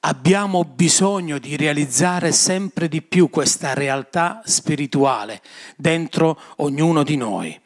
abbiamo 0.00 0.64
bisogno 0.64 1.38
di 1.38 1.56
realizzare 1.56 2.32
sempre 2.32 2.88
di 2.88 3.00
più 3.02 3.30
questa 3.30 3.74
realtà 3.74 4.42
spirituale 4.44 5.42
dentro 5.76 6.38
ognuno 6.56 7.02
di 7.02 7.16
noi. 7.16 7.60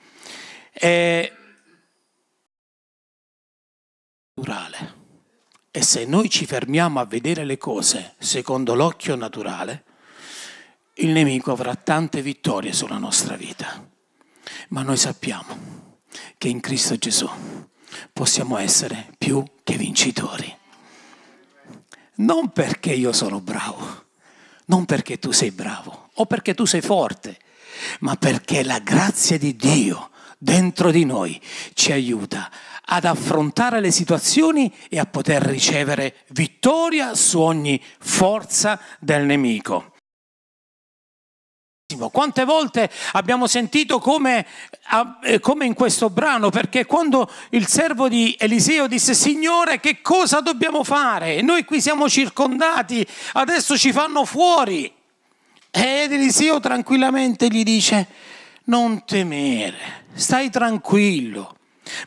Naturale. 4.35 4.97
E 5.71 5.83
se 5.83 6.04
noi 6.04 6.30
ci 6.30 6.47
fermiamo 6.47 7.00
a 7.00 7.04
vedere 7.04 7.45
le 7.45 7.59
cose 7.59 8.14
secondo 8.18 8.75
l'occhio 8.75 9.16
naturale, 9.16 9.85
il 10.95 11.11
nemico 11.11 11.52
avrà 11.52 11.75
tante 11.75 12.23
vittorie 12.23 12.73
sulla 12.73 12.99
nostra 12.99 13.37
vita, 13.37 13.88
ma 14.68 14.83
noi 14.83 14.97
sappiamo 14.97 15.97
che 16.37 16.49
in 16.49 16.61
Cristo 16.61 16.97
Gesù 16.97 17.28
possiamo 18.12 18.59
essere 18.59 19.12
più 19.18 19.42
che 19.62 19.76
vincitori. 19.76 20.57
Non 22.16 22.50
perché 22.50 22.92
io 22.92 23.12
sono 23.12 23.40
bravo, 23.40 24.07
non 24.66 24.85
perché 24.85 25.18
tu 25.18 25.30
sei 25.30 25.50
bravo 25.50 26.11
o 26.14 26.26
perché 26.26 26.54
tu 26.54 26.64
sei 26.64 26.80
forte, 26.80 27.38
ma 28.00 28.16
perché 28.16 28.64
la 28.64 28.80
grazia 28.80 29.38
di 29.38 29.54
Dio 29.54 30.11
dentro 30.38 30.90
di 30.90 31.04
noi 31.04 31.40
ci 31.75 31.92
aiuta 31.92 32.50
ad 32.90 33.04
affrontare 33.04 33.80
le 33.80 33.90
situazioni 33.90 34.73
e 34.88 34.99
a 34.99 35.07
poter 35.07 35.42
ricevere 35.42 36.25
vittoria 36.28 37.14
su 37.14 37.40
ogni 37.40 37.83
forza 37.99 38.80
del 38.99 39.25
nemico. 39.25 39.92
Quante 41.97 42.45
volte 42.45 42.90
abbiamo 43.12 43.47
sentito 43.47 43.99
come, 43.99 44.45
eh, 45.23 45.40
come, 45.40 45.64
in 45.64 45.73
questo 45.73 46.11
brano, 46.11 46.50
perché 46.50 46.85
quando 46.85 47.30
il 47.52 47.66
servo 47.66 48.11
di 48.11 48.37
Eliseo 48.38 48.87
disse 48.87 49.14
Signore 49.14 49.80
che 49.80 50.02
cosa 50.02 50.40
dobbiamo 50.40 50.85
fare? 50.85 51.40
Noi 51.40 51.64
qui 51.64 51.80
siamo 51.80 52.07
circondati, 52.07 53.07
adesso 53.33 53.78
ci 53.78 53.90
fanno 53.90 54.26
fuori. 54.26 54.92
Ed 55.71 56.12
Eliseo 56.12 56.61
tranquillamente 56.61 57.49
gli 57.49 57.62
dice 57.62 58.07
non 58.64 59.07
temere, 59.07 60.04
stai 60.12 60.50
tranquillo. 60.50 61.57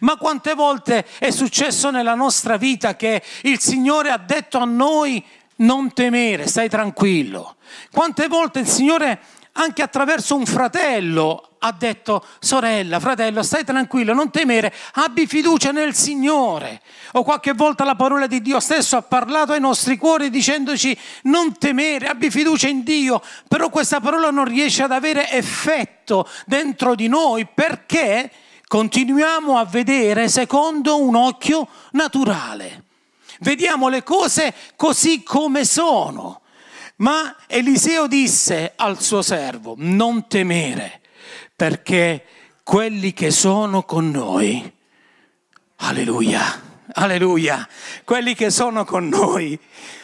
Ma 0.02 0.16
quante 0.18 0.54
volte 0.54 1.08
è 1.18 1.32
successo 1.32 1.90
nella 1.90 2.14
nostra 2.14 2.56
vita 2.58 2.96
che 2.96 3.24
il 3.42 3.60
Signore 3.60 4.12
ha 4.12 4.20
detto 4.20 4.60
a 4.60 4.66
noi 4.66 5.26
non 5.56 5.92
temere, 5.92 6.46
stai 6.46 6.70
tranquillo. 6.70 7.56
Quante 7.92 8.28
volte 8.28 8.60
il 8.60 8.68
Signore 8.68 9.40
anche 9.54 9.82
attraverso 9.82 10.36
un 10.36 10.46
fratello 10.46 11.52
ha 11.64 11.72
detto 11.72 12.26
sorella, 12.40 13.00
fratello, 13.00 13.44
stai 13.44 13.64
tranquillo, 13.64 14.14
non 14.14 14.32
temere, 14.32 14.74
abbi 14.94 15.28
fiducia 15.28 15.72
nel 15.72 15.94
Signore. 15.94 16.82
O 17.14 17.24
qualche 17.24 17.54
volta 17.54 17.84
la 17.84 17.96
parola 17.96 18.26
di 18.26 18.42
Dio 18.42 18.60
stesso 18.60 18.98
ha 18.98 19.02
parlato 19.04 19.52
ai 19.52 19.60
nostri 19.60 19.98
cuori 19.98 20.30
dicendoci 20.30 20.98
non 21.24 21.58
temere, 21.58 22.08
abbi 22.08 22.32
fiducia 22.32 22.68
in 22.68 22.84
Dio, 22.84 23.22
però 23.48 23.70
questa 23.70 24.00
parola 24.00 24.32
non 24.32 24.46
riesce 24.46 24.84
ad 24.84 24.92
avere 24.92 25.30
effetto 25.30 26.28
dentro 26.46 26.96
di 26.96 27.08
noi 27.08 27.46
perché 27.46 28.32
continuiamo 28.68 29.58
a 29.58 29.66
vedere 29.66 30.30
secondo 30.30 31.00
un 31.00 31.16
occhio 31.16 31.68
naturale. 31.92 32.86
Vediamo 33.42 33.88
le 33.88 34.02
cose 34.04 34.54
così 34.76 35.22
come 35.24 35.66
sono. 35.66 36.41
Ma 37.02 37.36
Eliseo 37.48 38.06
disse 38.06 38.74
al 38.76 39.02
suo 39.02 39.24
servo, 39.24 39.74
non 39.78 40.28
temere, 40.28 41.02
perché 41.56 42.26
quelli 42.62 43.12
che 43.12 43.32
sono 43.32 43.82
con 43.82 44.12
noi, 44.12 44.72
alleluia, 45.78 46.62
alleluia, 46.94 47.68
quelli 48.04 48.36
che 48.36 48.52
sono 48.52 48.86
con 48.86 49.08
noi 49.08 49.60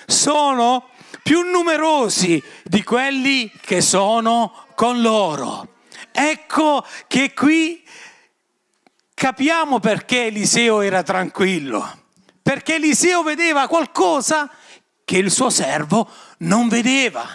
sono 0.07 0.89
più 1.21 1.41
numerosi 1.41 2.41
di 2.63 2.83
quelli 2.83 3.51
che 3.61 3.79
sono 3.81 4.65
con 4.73 4.99
loro. 4.99 5.75
Ecco 6.11 6.83
che 7.05 7.31
qui 7.35 7.83
capiamo 9.13 9.79
perché 9.79 10.25
Eliseo 10.25 10.81
era 10.81 11.03
tranquillo, 11.03 12.05
perché 12.41 12.75
Eliseo 12.75 13.21
vedeva 13.21 13.67
qualcosa 13.67 14.49
che 15.07 15.17
il 15.17 15.31
suo 15.31 15.49
servo 15.49 16.05
non 16.39 16.67
vedeva. 16.67 17.25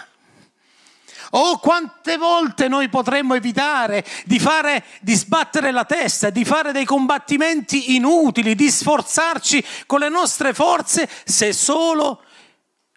Oh, 1.31 1.57
quante 1.57 2.17
volte 2.17 2.67
noi 2.67 2.87
potremmo 2.87 3.33
evitare 3.33 4.05
di, 4.25 4.37
fare, 4.37 4.83
di 5.01 5.15
sbattere 5.15 5.71
la 5.71 5.83
testa, 5.83 6.29
di 6.29 6.45
fare 6.45 6.71
dei 6.71 6.85
combattimenti 6.85 7.95
inutili, 7.95 8.53
di 8.53 8.69
sforzarci 8.69 9.65
con 9.87 10.01
le 10.01 10.09
nostre 10.09 10.53
forze 10.53 11.09
se 11.25 11.51
solo 11.51 12.21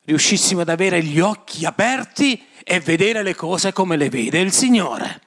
riuscissimo 0.05 0.61
ad 0.61 0.69
avere 0.69 1.03
gli 1.03 1.21
occhi 1.21 1.65
aperti 1.65 2.47
e 2.63 2.79
vedere 2.81 3.23
le 3.23 3.35
cose 3.35 3.73
come 3.73 3.97
le 3.97 4.11
vede 4.11 4.41
il 4.41 4.53
Signore 4.53 5.26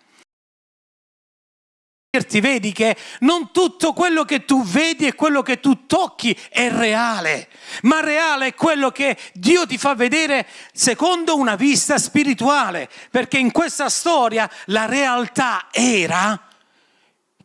vedi 2.12 2.72
che 2.72 2.98
non 3.20 3.52
tutto 3.52 3.94
quello 3.94 4.24
che 4.24 4.44
tu 4.44 4.64
vedi 4.64 5.06
e 5.06 5.14
quello 5.14 5.44
che 5.44 5.60
tu 5.60 5.86
tocchi 5.86 6.36
è 6.50 6.72
reale, 6.72 7.48
ma 7.84 8.00
reale 8.00 8.48
è 8.48 8.56
quello 8.56 8.90
che 8.90 9.16
Dio 9.34 9.68
ti 9.68 9.78
fa 9.78 9.94
vedere 9.94 10.48
secondo 10.74 11.38
una 11.38 11.56
vista 11.56 12.00
spirituale, 12.00 12.90
perché 13.12 13.38
in 13.38 13.52
questa 13.52 13.90
storia 13.90 14.50
la 14.66 14.86
realtà 14.86 15.68
era 15.70 16.48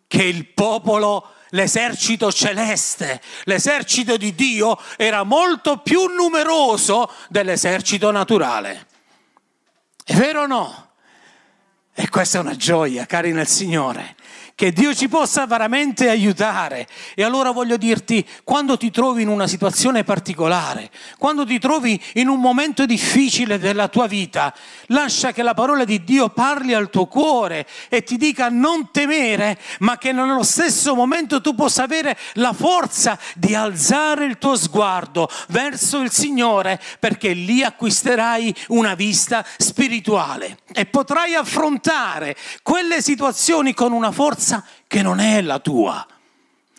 che 0.06 0.22
il 0.22 0.46
popolo 0.46 1.34
l'esercito 1.50 2.32
celeste, 2.32 3.20
l'esercito 3.42 4.16
di 4.16 4.34
Dio 4.34 4.80
era 4.96 5.24
molto 5.24 5.76
più 5.76 6.06
numeroso 6.06 7.12
dell'esercito 7.28 8.10
naturale. 8.10 8.86
È 10.02 10.14
vero 10.14 10.42
o 10.42 10.46
no? 10.46 10.93
Questa 12.14 12.38
è 12.38 12.40
una 12.40 12.54
gioia, 12.54 13.06
cari 13.06 13.32
nel 13.32 13.48
Signore 13.48 14.14
che 14.56 14.72
Dio 14.72 14.94
ci 14.94 15.08
possa 15.08 15.46
veramente 15.46 16.08
aiutare. 16.08 16.86
E 17.14 17.24
allora 17.24 17.50
voglio 17.50 17.76
dirti, 17.76 18.24
quando 18.44 18.76
ti 18.76 18.92
trovi 18.92 19.22
in 19.22 19.28
una 19.28 19.48
situazione 19.48 20.04
particolare, 20.04 20.90
quando 21.18 21.44
ti 21.44 21.58
trovi 21.58 22.00
in 22.14 22.28
un 22.28 22.38
momento 22.38 22.86
difficile 22.86 23.58
della 23.58 23.88
tua 23.88 24.06
vita, 24.06 24.54
lascia 24.86 25.32
che 25.32 25.42
la 25.42 25.54
parola 25.54 25.84
di 25.84 26.04
Dio 26.04 26.28
parli 26.28 26.72
al 26.72 26.88
tuo 26.88 27.06
cuore 27.06 27.66
e 27.88 28.04
ti 28.04 28.16
dica 28.16 28.48
non 28.48 28.90
temere, 28.92 29.58
ma 29.80 29.98
che 29.98 30.12
nello 30.12 30.44
stesso 30.44 30.94
momento 30.94 31.40
tu 31.40 31.56
possa 31.56 31.82
avere 31.82 32.16
la 32.34 32.52
forza 32.52 33.18
di 33.34 33.56
alzare 33.56 34.24
il 34.24 34.38
tuo 34.38 34.54
sguardo 34.54 35.28
verso 35.48 36.00
il 36.00 36.12
Signore, 36.12 36.80
perché 37.00 37.32
lì 37.32 37.64
acquisterai 37.64 38.54
una 38.68 38.94
vista 38.94 39.44
spirituale 39.58 40.58
e 40.72 40.86
potrai 40.86 41.34
affrontare 41.34 42.03
quelle 42.62 43.00
situazioni 43.00 43.74
con 43.74 43.92
una 43.92 44.12
forza 44.12 44.64
che 44.86 45.02
non 45.02 45.20
è 45.20 45.40
la 45.40 45.58
tua, 45.58 46.06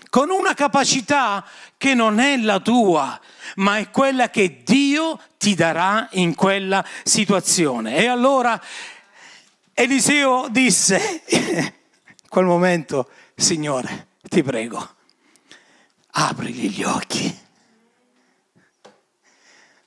con 0.09 0.29
una 0.29 0.53
capacità 0.53 1.45
che 1.77 1.93
non 1.93 2.19
è 2.19 2.37
la 2.37 2.59
tua, 2.59 3.19
ma 3.55 3.77
è 3.77 3.89
quella 3.89 4.29
che 4.29 4.63
Dio 4.63 5.19
ti 5.37 5.55
darà 5.55 6.07
in 6.13 6.35
quella 6.35 6.85
situazione. 7.03 7.97
E 7.97 8.07
allora 8.07 8.61
Eliseo 9.73 10.47
disse, 10.49 11.23
in 11.27 11.73
quel 12.29 12.45
momento, 12.45 13.09
Signore, 13.35 14.07
ti 14.21 14.41
prego, 14.41 14.95
aprigli 16.11 16.69
gli 16.69 16.83
occhi. 16.83 17.43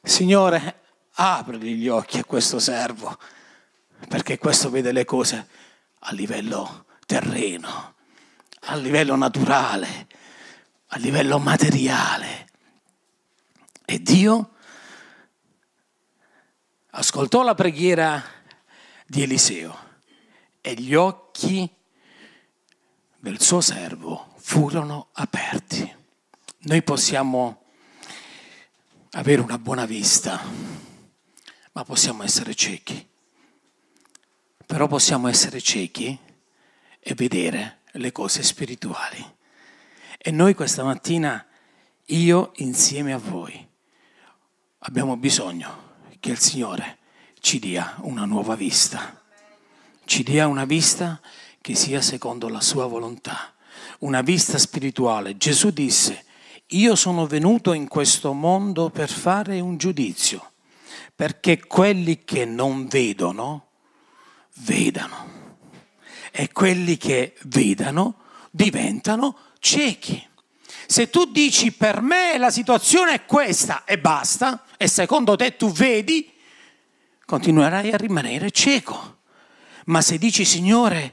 Signore, 0.03 0.83
aprigli 1.15 1.83
gli 1.83 1.89
occhi 1.89 2.19
a 2.19 2.25
questo 2.25 2.59
servo, 2.59 3.19
perché 4.07 4.39
questo 4.39 4.71
vede 4.71 4.93
le 4.93 5.05
cose 5.05 5.49
a 6.01 6.13
livello 6.13 6.87
terreno, 7.07 7.95
a 8.61 8.77
livello 8.77 9.17
naturale, 9.17 10.07
a 10.89 10.99
livello 10.99 11.39
materiale. 11.39 12.47
E 13.85 14.01
Dio 14.01 14.51
ascoltò 16.91 17.43
la 17.43 17.55
preghiera 17.55 18.23
di 19.07 19.23
Eliseo 19.23 19.87
e 20.61 20.75
gli 20.75 20.95
occhi 20.95 21.69
del 23.21 23.41
suo 23.41 23.61
servo 23.61 24.35
furono 24.37 25.09
aperti. 25.13 25.97
Noi 26.61 26.83
possiamo 26.83 27.65
avere 29.13 29.41
una 29.41 29.59
buona 29.59 29.87
vista, 29.87 30.43
ma 31.73 31.85
possiamo 31.85 32.23
essere 32.23 32.55
ciechi. 32.55 33.07
Però 34.69 34.87
possiamo 34.87 35.29
essere 35.29 35.63
ciechi 35.63 36.17
e 37.01 37.15
vedere 37.15 37.79
le 37.93 38.13
cose 38.13 38.43
spirituali. 38.43 39.25
E 40.19 40.31
noi 40.31 40.53
questa 40.53 40.85
mattina, 40.85 41.43
io 42.05 42.53
insieme 42.57 43.15
a 43.15 43.19
voi, 43.19 43.67
abbiamo 44.81 45.17
bisogno 45.17 45.95
che 46.21 46.33
il 46.33 46.39
Signore 46.39 46.99
ci 47.41 47.59
dia 47.59 47.97
una 48.01 48.27
nuova 48.27 48.57
vista, 48.57 49.23
ci 50.05 50.23
dia 50.23 50.47
una 50.47 50.67
vista 50.67 51.19
che 51.63 51.75
sia 51.75 52.03
secondo 52.03 52.51
la 52.51 52.61
sua 52.61 52.85
volontà, 52.85 53.55
una 54.01 54.21
vista 54.21 54.59
spirituale. 54.59 55.39
Gesù 55.39 55.71
disse, 55.71 56.27
io 56.73 56.95
sono 56.95 57.27
venuto 57.27 57.73
in 57.73 57.89
questo 57.89 58.35
mondo 58.35 58.91
per 58.91 59.09
fare 59.09 59.61
un 59.61 59.79
giudizio, 59.79 60.53
perché 61.15 61.65
quelli 61.67 62.23
che 62.23 62.45
non 62.45 62.87
vedono, 62.87 63.68
vedano 64.61 65.37
e 66.31 66.51
quelli 66.53 66.97
che 66.97 67.35
vedano 67.45 68.17
diventano 68.51 69.37
ciechi. 69.59 70.25
Se 70.87 71.11
tu 71.11 71.27
dici 71.27 71.73
per 71.73 72.01
me 72.01 72.39
la 72.39 72.51
situazione 72.51 73.13
è 73.13 73.25
questa 73.25 73.85
e 73.85 73.99
basta, 73.99 74.65
e 74.77 74.89
secondo 74.89 75.37
te 75.37 75.57
tu 75.57 75.71
vedi, 75.71 76.31
continuerai 77.25 77.93
a 77.93 77.97
rimanere 77.97 78.51
cieco. 78.51 79.17
Ma 79.87 80.01
se 80.01 80.17
dici, 80.17 80.45
Signore, 80.45 81.13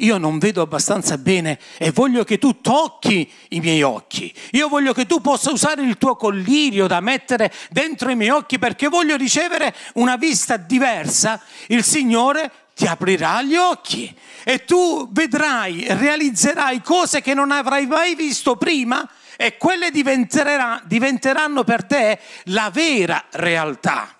io 0.00 0.18
non 0.18 0.38
vedo 0.38 0.60
abbastanza 0.60 1.16
bene 1.16 1.58
e 1.78 1.90
voglio 1.90 2.24
che 2.24 2.38
tu 2.38 2.60
tocchi 2.60 3.30
i 3.50 3.60
miei 3.60 3.80
occhi. 3.82 4.32
Io 4.50 4.68
voglio 4.68 4.92
che 4.92 5.06
tu 5.06 5.22
possa 5.22 5.50
usare 5.50 5.82
il 5.82 5.96
tuo 5.96 6.16
collirio 6.16 6.86
da 6.86 7.00
mettere 7.00 7.52
dentro 7.70 8.10
i 8.10 8.16
miei 8.16 8.30
occhi 8.30 8.58
perché 8.58 8.88
voglio 8.88 9.16
ricevere 9.16 9.74
una 9.94 10.16
vista 10.16 10.58
diversa. 10.58 11.40
Il 11.68 11.82
Signore 11.82 12.65
ti 12.76 12.86
aprirà 12.86 13.40
gli 13.40 13.56
occhi 13.56 14.14
e 14.44 14.66
tu 14.66 15.08
vedrai, 15.10 15.86
realizzerai 15.88 16.82
cose 16.82 17.22
che 17.22 17.32
non 17.32 17.50
avrai 17.50 17.86
mai 17.86 18.14
visto 18.14 18.56
prima 18.56 19.08
e 19.34 19.56
quelle 19.56 19.90
diventeranno 19.90 21.64
per 21.64 21.84
te 21.84 22.18
la 22.44 22.68
vera 22.70 23.24
realtà. 23.30 24.10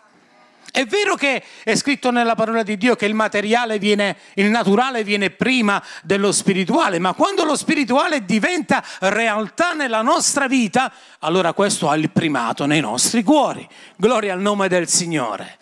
È 0.73 0.87
vero 0.87 1.17
che 1.17 1.43
è 1.65 1.75
scritto 1.75 2.11
nella 2.11 2.35
parola 2.35 2.63
di 2.63 2.79
Dio 2.79 2.97
che 2.97 3.05
il 3.05 3.13
materiale 3.13 3.79
viene, 3.79 4.17
il 4.35 4.47
naturale 4.47 5.05
viene 5.05 5.29
prima 5.29 5.83
dello 6.03 6.33
spirituale, 6.33 6.99
ma 6.99 7.13
quando 7.13 7.45
lo 7.45 7.57
spirituale 7.57 8.25
diventa 8.25 8.83
realtà 9.01 9.75
nella 9.75 10.01
nostra 10.01 10.47
vita, 10.47 10.91
allora 11.19 11.53
questo 11.53 11.91
ha 11.91 11.97
il 11.97 12.11
primato 12.11 12.65
nei 12.65 12.81
nostri 12.81 13.23
cuori. 13.23 13.69
Gloria 13.97 14.33
al 14.33 14.41
nome 14.41 14.69
del 14.69 14.89
Signore. 14.89 15.59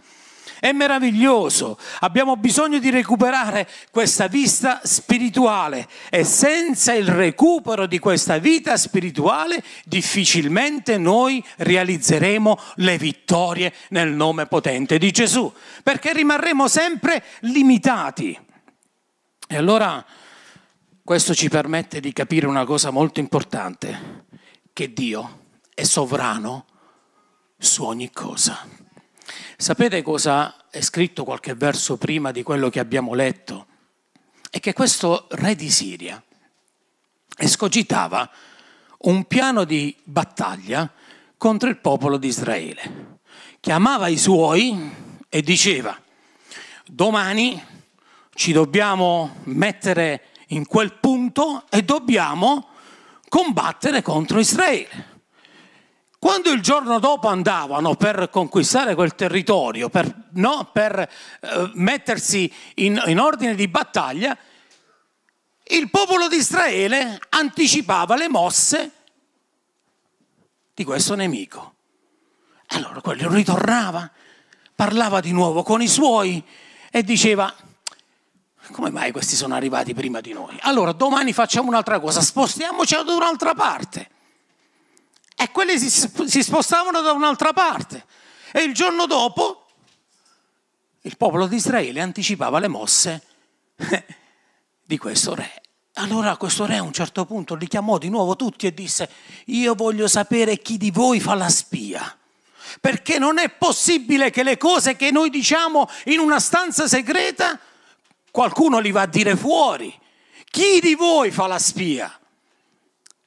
È 0.65 0.73
meraviglioso, 0.73 1.79
abbiamo 2.01 2.39
bisogno 2.39 2.79
di 2.79 2.89
recuperare 2.89 3.69
questa 3.91 4.29
vista 4.29 4.81
spirituale 4.83 5.87
e 6.09 6.25
senza 6.25 6.95
il 6.95 7.07
recupero 7.07 7.85
di 7.85 7.99
questa 7.99 8.39
vita 8.39 8.75
spirituale 8.79 9.63
difficilmente 9.85 10.97
noi 10.97 11.45
realizzeremo 11.57 12.59
le 12.77 12.97
vittorie 12.97 13.75
nel 13.91 14.13
nome 14.13 14.47
potente 14.47 14.97
di 14.97 15.11
Gesù, 15.11 15.53
perché 15.83 16.15
rimarremo 16.15 16.67
sempre 16.67 17.23
limitati. 17.41 18.35
E 19.47 19.57
allora 19.59 20.03
questo 21.05 21.35
ci 21.35 21.51
permette 21.51 22.01
di 22.01 22.15
capire 22.15 22.47
una 22.47 22.65
cosa 22.65 22.89
molto 22.89 23.21
importante, 23.21 24.25
che 24.73 24.95
Dio 24.95 25.41
è 25.75 25.83
sovrano 25.83 26.65
su 27.59 27.85
ogni 27.85 28.11
cosa. 28.11 28.84
Sapete 29.57 30.03
cosa 30.03 30.69
è 30.71 30.81
scritto 30.81 31.25
qualche 31.25 31.55
verso 31.55 31.97
prima 31.97 32.33
di 32.33 32.43
quello 32.43 32.69
che 32.69 32.81
abbiamo 32.81 33.15
letto? 33.15 33.67
È 34.51 34.61
che 34.61 34.73
questo 34.73 35.27
re 35.31 35.55
di 35.55 35.71
Siria 35.71 36.23
escogitava 37.37 38.31
un 38.99 39.25
piano 39.25 39.65
di 39.65 39.95
battaglia 40.03 40.91
contro 41.37 41.69
il 41.69 41.79
popolo 41.79 42.17
di 42.17 42.29
Israele. 42.29 43.19
Chiamava 43.61 44.09
i 44.09 44.19
suoi 44.19 44.93
e 45.29 45.43
diceva, 45.43 46.01
domani 46.87 47.63
ci 48.35 48.53
dobbiamo 48.53 49.37
mettere 49.45 50.29
in 50.49 50.67
quel 50.67 50.95
punto 50.95 51.65
e 51.71 51.83
dobbiamo 51.83 52.69
combattere 53.29 54.03
contro 54.03 54.39
Israele. 54.39 55.13
Quando 56.25 56.53
il 56.53 56.63
giorno 56.63 57.01
dopo 57.01 57.29
andavano 57.29 57.97
per 57.97 58.31
conquistare 58.31 58.95
quel 58.95 59.15
territorio, 59.15 59.91
per, 59.91 60.11
no, 60.31 60.71
per 60.73 60.99
eh, 60.99 61.71
mettersi 61.75 62.51
in, 62.77 62.99
in 63.09 63.19
ordine 63.19 63.55
di 63.55 63.69
battaglia, 63.69 64.35
il 65.65 65.91
popolo 65.91 66.27
di 66.27 66.37
Israele 66.37 67.21
anticipava 67.29 68.17
le 68.17 68.31
mosse 68.31 68.91
di 70.73 70.83
questo 70.83 71.15
nemico. 71.15 71.75
Allora 72.69 73.03
quello 73.03 73.29
ritornava, 73.29 74.11
parlava 74.75 75.21
di 75.21 75.31
nuovo 75.31 75.63
con 75.63 75.83
i 75.83 75.89
suoi 75.89 76.43
e 76.91 77.03
diceva, 77.03 77.55
come 78.73 78.89
mai 78.89 79.13
questi 79.13 79.37
sono 79.37 79.55
arrivati 79.55 79.93
prima 79.93 80.23
di 80.23 80.33
noi? 80.33 80.57
Allora 80.63 80.93
domani 80.93 81.35
facciamo 81.35 81.69
un'altra 81.69 82.01
cosa, 82.01 82.23
spostiamoci 82.23 82.95
ad 82.95 83.09
un'altra 83.09 83.53
parte 83.53 84.13
e 85.45 85.51
quelli 85.51 85.79
si, 85.79 85.91
si 85.91 86.43
spostavano 86.43 87.03
da 87.03 87.13
un'altra 87.13 87.53
parte. 87.53 88.07
E 88.51 88.63
il 88.63 88.73
giorno 88.73 89.05
dopo 89.05 89.67
il 91.03 91.19
popolo 91.19 91.47
di 91.47 91.57
Israele 91.57 92.01
anticipava 92.01 92.59
le 92.59 92.69
mosse 92.69 93.23
di 94.83 94.97
questo 94.97 95.35
re. 95.35 95.63
Allora 95.97 96.37
questo 96.39 96.65
re 96.65 96.79
a 96.79 96.83
un 96.83 96.95
certo 96.95 97.27
punto 97.27 97.55
li 97.55 97.69
chiamò 97.69 97.99
di 97.99 98.09
nuovo 98.09 98.37
tutti 98.37 98.67
e 98.67 98.73
disse, 98.73 99.09
io 99.47 99.75
voglio 99.75 100.09
sapere 100.09 100.59
chi 100.59 100.79
di 100.79 100.91
voi 100.91 101.21
fa 101.21 101.35
la 101.35 101.51
spia, 101.51 102.19
perché 102.81 103.19
non 103.19 103.39
è 103.39 103.51
possibile 103.51 104.31
che 104.31 104.43
le 104.43 104.57
cose 104.57 104.97
che 104.97 105.11
noi 105.11 105.29
diciamo 105.29 105.89
in 106.07 106.21
una 106.21 106.41
stanza 106.41 106.89
segreta, 106.89 107.61
qualcuno 108.31 108.79
li 108.79 108.93
va 108.93 109.03
a 109.03 109.07
dire 109.07 109.37
fuori. 109.37 109.95
Chi 110.51 110.81
di 110.81 110.95
voi 110.95 111.31
fa 111.31 111.47
la 111.47 111.59
spia? 111.59 112.19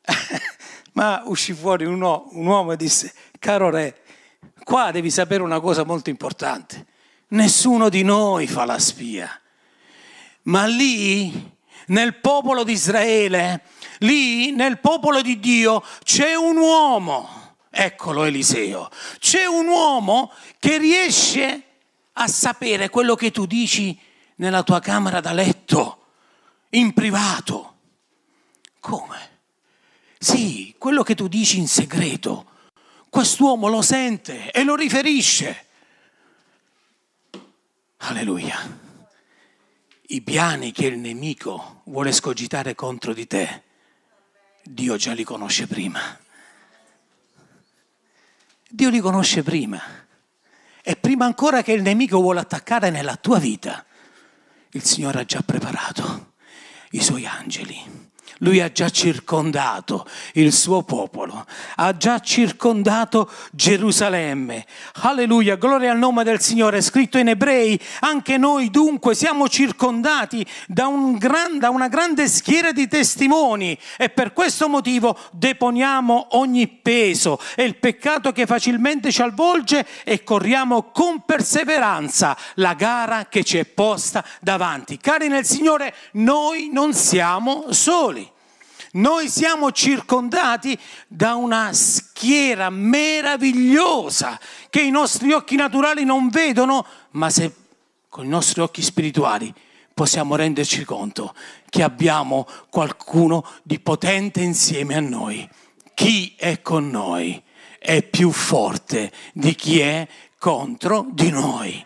Ma 0.97 1.21
uscì 1.25 1.53
fuori 1.53 1.85
un, 1.85 2.01
uomo 2.01 2.71
e 2.71 2.75
disse, 2.75 3.13
caro 3.37 3.69
re, 3.69 4.01
qua 4.63 4.89
devi 4.89 5.11
sapere 5.11 5.43
una 5.43 5.59
cosa 5.59 5.83
molto 5.83 6.09
importante. 6.09 6.87
Nessuno 7.29 7.89
di 7.89 8.01
noi 8.01 8.47
fa 8.47 8.65
la 8.65 8.79
spia. 8.79 9.29
Ma 10.43 10.65
lì, 10.65 11.55
nel 11.87 12.15
popolo 12.15 12.63
di 12.63 12.71
Israele, 12.71 13.61
lì, 13.99 14.49
nel 14.53 14.79
popolo 14.79 15.21
di 15.21 15.39
Dio, 15.39 15.83
c'è 16.03 16.33
un 16.33 16.57
uomo. 16.57 17.57
Eccolo 17.69 18.23
Eliseo. 18.23 18.89
C'è 19.19 19.45
un 19.45 19.67
uomo 19.67 20.31
che 20.57 20.79
riesce 20.79 21.63
a 22.13 22.27
sapere 22.27 22.89
quello 22.89 23.13
che 23.13 23.29
tu 23.29 23.45
dici 23.45 23.95
nella 24.37 24.63
tua 24.63 24.79
camera 24.79 25.19
da 25.19 25.31
letto, 25.31 26.05
in 26.69 26.91
privato. 26.93 27.75
Come? 28.79 29.36
Sì, 30.19 30.73
quello 30.77 31.03
che 31.03 31.15
tu 31.15 31.27
dici 31.27 31.59
in 31.59 31.67
segreto, 31.67 32.45
quest'uomo 33.09 33.67
lo 33.67 33.81
sente 33.81 34.51
e 34.51 34.63
lo 34.63 34.75
riferisce. 34.75 35.65
Alleluia. 37.97 38.85
I 40.09 40.21
piani 40.21 40.71
che 40.71 40.85
il 40.85 40.97
nemico 40.97 41.81
vuole 41.85 42.11
scogitare 42.11 42.73
contro 42.73 43.13
di 43.13 43.27
te, 43.27 43.63
Dio 44.63 44.95
già 44.95 45.13
li 45.13 45.23
conosce 45.23 45.67
prima. 45.67 45.99
Dio 48.69 48.89
li 48.89 48.99
conosce 48.99 49.43
prima. 49.43 49.81
E 50.81 50.95
prima 50.95 51.25
ancora 51.25 51.61
che 51.61 51.73
il 51.73 51.81
nemico 51.81 52.19
vuole 52.19 52.39
attaccare 52.39 52.89
nella 52.89 53.17
tua 53.17 53.39
vita, 53.39 53.85
il 54.71 54.83
Signore 54.83 55.21
ha 55.21 55.25
già 55.25 55.41
preparato 55.41 56.33
i 56.91 57.01
suoi 57.01 57.25
angeli 57.25 58.06
lui 58.39 58.59
ha 58.61 58.71
già 58.71 58.89
circondato 58.89 60.05
il 60.33 60.53
suo 60.53 60.83
popolo, 60.83 61.45
ha 61.75 61.95
già 61.97 62.19
circondato 62.19 63.29
Gerusalemme. 63.51 64.65
Alleluia, 65.01 65.55
gloria 65.55 65.91
al 65.91 65.97
nome 65.97 66.23
del 66.23 66.41
Signore. 66.41 66.77
È 66.77 66.81
scritto 66.81 67.17
in 67.17 67.29
ebrei, 67.29 67.79
anche 68.01 68.37
noi 68.37 68.69
dunque 68.69 69.15
siamo 69.15 69.47
circondati 69.47 70.45
da, 70.67 70.87
un 70.87 71.17
gran, 71.17 71.59
da 71.59 71.69
una 71.69 71.87
grande 71.87 72.27
schiera 72.27 72.71
di 72.71 72.87
testimoni 72.87 73.77
e 73.97 74.09
per 74.09 74.33
questo 74.33 74.67
motivo 74.67 75.17
deponiamo 75.31 76.29
ogni 76.31 76.67
peso 76.67 77.39
e 77.55 77.63
il 77.63 77.77
peccato 77.77 78.31
che 78.31 78.45
facilmente 78.45 79.11
ci 79.11 79.21
avvolge 79.21 79.85
e 80.03 80.23
corriamo 80.23 80.91
con 80.91 81.23
perseveranza 81.25 82.37
la 82.55 82.73
gara 82.73 83.27
che 83.27 83.43
ci 83.43 83.57
è 83.57 83.65
posta 83.65 84.23
davanti. 84.41 84.97
Cari 84.97 85.27
nel 85.27 85.45
Signore, 85.45 85.93
noi 86.13 86.69
non 86.71 86.93
siamo 86.93 87.65
soli. 87.69 88.26
Noi 88.97 89.29
siamo 89.29 89.71
circondati 89.71 90.77
da 91.07 91.35
una 91.35 91.71
schiera 91.71 92.71
meravigliosa 92.71 94.39
che 94.71 94.81
i 94.81 94.89
nostri 94.89 95.33
occhi 95.33 95.55
naturali 95.55 96.03
non 96.03 96.29
vedono, 96.29 96.83
ma 97.11 97.29
se 97.29 97.53
con 98.09 98.25
i 98.25 98.29
nostri 98.29 98.61
occhi 98.61 98.81
spirituali 98.81 99.53
possiamo 99.93 100.35
renderci 100.35 100.83
conto 100.83 101.35
che 101.69 101.83
abbiamo 101.83 102.47
qualcuno 102.71 103.45
di 103.61 103.79
potente 103.79 104.41
insieme 104.41 104.95
a 104.95 104.99
noi. 104.99 105.47
Chi 105.93 106.33
è 106.35 106.61
con 106.63 106.89
noi 106.89 107.39
è 107.77 108.01
più 108.01 108.31
forte 108.31 109.11
di 109.33 109.53
chi 109.53 109.79
è 109.79 110.07
contro 110.39 111.05
di 111.11 111.29
noi. 111.29 111.85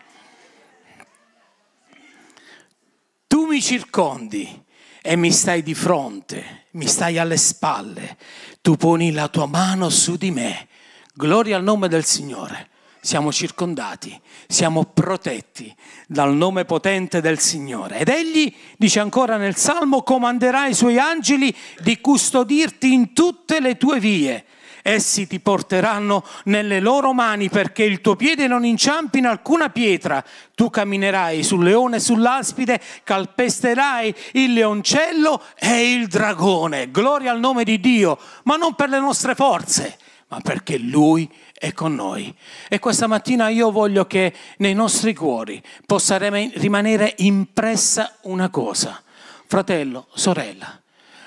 Tu 3.26 3.44
mi 3.44 3.60
circondi 3.60 4.64
e 5.02 5.16
mi 5.16 5.30
stai 5.30 5.62
di 5.62 5.74
fronte, 5.74 6.61
mi 6.72 6.86
stai 6.86 7.18
alle 7.18 7.36
spalle, 7.36 8.16
tu 8.60 8.76
poni 8.76 9.12
la 9.12 9.28
tua 9.28 9.46
mano 9.46 9.88
su 9.88 10.16
di 10.16 10.30
me. 10.30 10.68
Gloria 11.14 11.56
al 11.56 11.62
nome 11.62 11.88
del 11.88 12.04
Signore. 12.04 12.68
Siamo 13.00 13.32
circondati, 13.32 14.18
siamo 14.46 14.84
protetti 14.84 15.74
dal 16.06 16.34
nome 16.34 16.64
potente 16.64 17.20
del 17.20 17.40
Signore. 17.40 17.98
Ed 17.98 18.08
egli, 18.08 18.54
dice 18.78 19.00
ancora 19.00 19.36
nel 19.36 19.56
Salmo, 19.56 20.02
comanderà 20.02 20.66
i 20.66 20.74
suoi 20.74 20.98
angeli 20.98 21.54
di 21.80 22.00
custodirti 22.00 22.92
in 22.92 23.12
tutte 23.12 23.58
le 23.58 23.76
tue 23.76 23.98
vie 23.98 24.44
Essi 24.82 25.28
ti 25.28 25.38
porteranno 25.38 26.24
nelle 26.44 26.80
loro 26.80 27.12
mani 27.12 27.48
perché 27.48 27.84
il 27.84 28.00
tuo 28.00 28.16
piede 28.16 28.48
non 28.48 28.64
inciampi 28.64 29.18
in 29.18 29.26
alcuna 29.26 29.70
pietra. 29.70 30.22
Tu 30.56 30.70
camminerai 30.70 31.44
sul 31.44 31.62
leone 31.62 31.96
e 31.96 32.00
sull'aspide, 32.00 32.80
calpesterai 33.04 34.14
il 34.32 34.52
leoncello 34.52 35.40
e 35.56 35.92
il 35.92 36.08
dragone. 36.08 36.90
Gloria 36.90 37.30
al 37.30 37.38
nome 37.38 37.62
di 37.62 37.78
Dio, 37.78 38.18
ma 38.44 38.56
non 38.56 38.74
per 38.74 38.88
le 38.88 38.98
nostre 38.98 39.36
forze, 39.36 39.98
ma 40.28 40.40
perché 40.40 40.78
Lui 40.78 41.30
è 41.52 41.72
con 41.72 41.94
noi. 41.94 42.34
E 42.68 42.80
questa 42.80 43.06
mattina 43.06 43.48
io 43.48 43.70
voglio 43.70 44.06
che 44.06 44.34
nei 44.56 44.74
nostri 44.74 45.14
cuori 45.14 45.62
possa 45.86 46.18
rimanere 46.18 47.14
impressa 47.18 48.16
una 48.22 48.50
cosa. 48.50 49.00
Fratello, 49.46 50.08
sorella, 50.12 50.80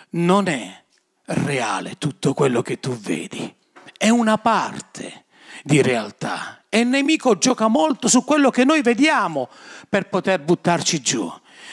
non 0.09 0.47
è 0.47 0.83
reale 1.25 1.95
tutto 1.97 2.33
quello 2.33 2.61
che 2.61 2.79
tu 2.79 2.97
vedi, 2.97 3.53
è 3.97 4.09
una 4.09 4.38
parte 4.38 5.25
di 5.63 5.81
realtà. 5.81 6.63
E 6.69 6.79
il 6.79 6.88
nemico 6.88 7.38
gioca 7.38 7.67
molto 7.67 8.07
su 8.07 8.23
quello 8.23 8.49
che 8.49 8.65
noi 8.65 8.81
vediamo 8.81 9.49
per 9.88 10.09
poter 10.09 10.41
buttarci 10.41 11.01
giù. 11.01 11.31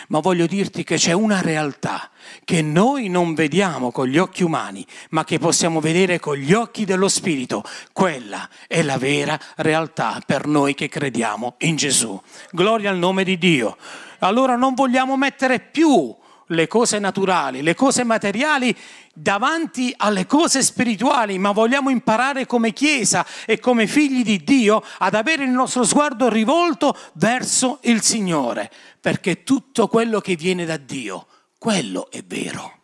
Ma 0.08 0.20
voglio 0.20 0.46
dirti 0.46 0.84
che 0.84 0.96
c'è 0.96 1.12
una 1.12 1.40
realtà 1.40 2.10
che 2.44 2.62
noi 2.62 3.08
non 3.08 3.34
vediamo 3.34 3.90
con 3.90 4.06
gli 4.06 4.18
occhi 4.18 4.42
umani, 4.42 4.86
ma 5.10 5.24
che 5.24 5.38
possiamo 5.38 5.80
vedere 5.80 6.18
con 6.18 6.36
gli 6.36 6.52
occhi 6.52 6.84
dello 6.84 7.08
Spirito. 7.08 7.62
Quella 7.92 8.48
è 8.66 8.82
la 8.82 8.98
vera 8.98 9.38
realtà 9.56 10.20
per 10.24 10.46
noi 10.46 10.74
che 10.74 10.88
crediamo 10.88 11.54
in 11.58 11.76
Gesù. 11.76 12.20
Gloria 12.50 12.90
al 12.90 12.98
nome 12.98 13.24
di 13.24 13.38
Dio. 13.38 13.76
Allora 14.20 14.56
non 14.56 14.74
vogliamo 14.74 15.16
mettere 15.16 15.60
più 15.60 16.14
le 16.52 16.66
cose 16.66 16.98
naturali, 16.98 17.62
le 17.62 17.74
cose 17.74 18.04
materiali 18.04 18.76
davanti 19.12 19.92
alle 19.96 20.26
cose 20.26 20.62
spirituali, 20.62 21.38
ma 21.38 21.52
vogliamo 21.52 21.90
imparare 21.90 22.46
come 22.46 22.72
Chiesa 22.72 23.26
e 23.44 23.58
come 23.58 23.86
figli 23.86 24.22
di 24.22 24.42
Dio 24.42 24.82
ad 24.98 25.14
avere 25.14 25.44
il 25.44 25.50
nostro 25.50 25.84
sguardo 25.84 26.28
rivolto 26.28 26.96
verso 27.14 27.78
il 27.82 28.02
Signore, 28.02 28.70
perché 29.00 29.42
tutto 29.42 29.88
quello 29.88 30.20
che 30.20 30.36
viene 30.36 30.64
da 30.64 30.76
Dio, 30.76 31.26
quello 31.58 32.10
è 32.10 32.22
vero, 32.22 32.80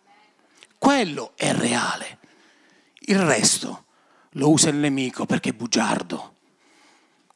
quello 0.78 1.32
è 1.36 1.52
reale. 1.52 2.18
Il 3.00 3.18
resto 3.18 3.84
lo 4.32 4.50
usa 4.50 4.68
il 4.68 4.76
nemico 4.76 5.24
perché 5.24 5.50
è 5.50 5.54
bugiardo, 5.54 6.34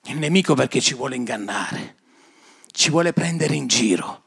il 0.04 0.18
nemico 0.18 0.54
perché 0.54 0.80
ci 0.80 0.94
vuole 0.94 1.16
ingannare, 1.16 1.96
ci 2.70 2.90
vuole 2.90 3.12
prendere 3.12 3.54
in 3.54 3.66
giro 3.66 4.22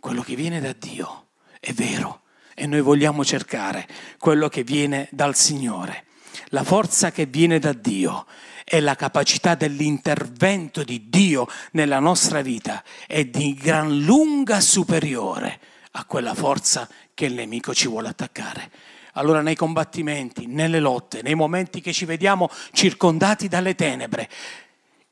quello 0.00 0.22
che 0.22 0.34
viene 0.34 0.60
da 0.60 0.74
Dio 0.76 1.28
è 1.60 1.72
vero 1.72 2.22
e 2.54 2.66
noi 2.66 2.80
vogliamo 2.80 3.24
cercare 3.24 3.86
quello 4.18 4.48
che 4.48 4.64
viene 4.64 5.08
dal 5.12 5.36
Signore. 5.36 6.06
La 6.48 6.64
forza 6.64 7.12
che 7.12 7.26
viene 7.26 7.58
da 7.58 7.72
Dio 7.72 8.26
e 8.64 8.80
la 8.80 8.96
capacità 8.96 9.54
dell'intervento 9.54 10.82
di 10.82 11.08
Dio 11.08 11.46
nella 11.72 12.00
nostra 12.00 12.40
vita 12.40 12.82
è 13.06 13.24
di 13.24 13.54
gran 13.54 14.00
lunga 14.00 14.60
superiore 14.60 15.60
a 15.92 16.04
quella 16.04 16.34
forza 16.34 16.88
che 17.14 17.26
il 17.26 17.34
nemico 17.34 17.74
ci 17.74 17.88
vuole 17.88 18.08
attaccare. 18.08 18.70
Allora 19.14 19.42
nei 19.42 19.56
combattimenti, 19.56 20.46
nelle 20.46 20.80
lotte, 20.80 21.22
nei 21.22 21.34
momenti 21.34 21.80
che 21.80 21.92
ci 21.92 22.04
vediamo 22.04 22.48
circondati 22.72 23.48
dalle 23.48 23.74
tenebre, 23.74 24.28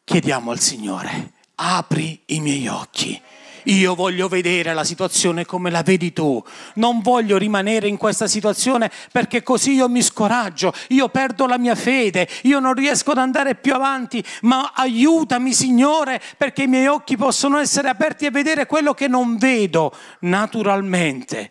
chiediamo 0.05 0.51
al 0.51 0.61
Signore, 0.61 1.33
apri 1.57 2.23
i 2.27 2.41
miei 2.41 2.69
occhi 2.69 3.21
io 3.69 3.95
voglio 3.95 4.29
vedere 4.29 4.73
la 4.73 4.85
situazione 4.85 5.45
come 5.45 5.71
la 5.71 5.83
vedi 5.83 6.13
tu. 6.13 6.43
Non 6.75 7.01
voglio 7.01 7.37
rimanere 7.37 7.89
in 7.89 7.97
questa 7.97 8.27
situazione 8.27 8.91
perché 9.13 9.43
così 9.43 9.73
io 9.73 9.89
mi 9.89 10.03
scoraggio, 10.03 10.73
io 10.89 11.09
perdo 11.09 11.47
la 11.47 11.59
mia 11.59 11.75
fede, 11.75 12.29
io 12.43 12.61
non 12.61 12.75
riesco 12.75 13.11
ad 13.11 13.19
andare 13.19 13.55
più 13.55 13.75
avanti, 13.75 14.25
ma 14.43 14.73
aiutami 14.75 15.53
Signore 15.53 16.21
perché 16.37 16.63
i 16.63 16.67
miei 16.67 16.87
occhi 16.87 17.17
possono 17.17 17.59
essere 17.59 17.89
aperti 17.89 18.27
e 18.27 18.31
vedere 18.31 18.67
quello 18.67 18.95
che 18.95 19.09
non 19.09 19.37
vedo 19.37 19.93
naturalmente. 20.21 21.51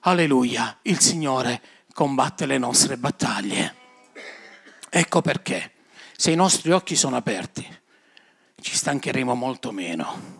Alleluia, 0.00 0.78
il 0.82 1.00
Signore 1.00 1.60
combatte 1.92 2.46
le 2.46 2.58
nostre 2.58 2.96
battaglie. 2.96 3.74
Ecco 4.88 5.20
perché, 5.20 5.72
se 6.16 6.30
i 6.30 6.36
nostri 6.36 6.70
occhi 6.70 6.96
sono 6.96 7.16
aperti, 7.16 7.66
ci 8.60 8.74
stancheremo 8.74 9.34
molto 9.34 9.70
meno 9.70 10.37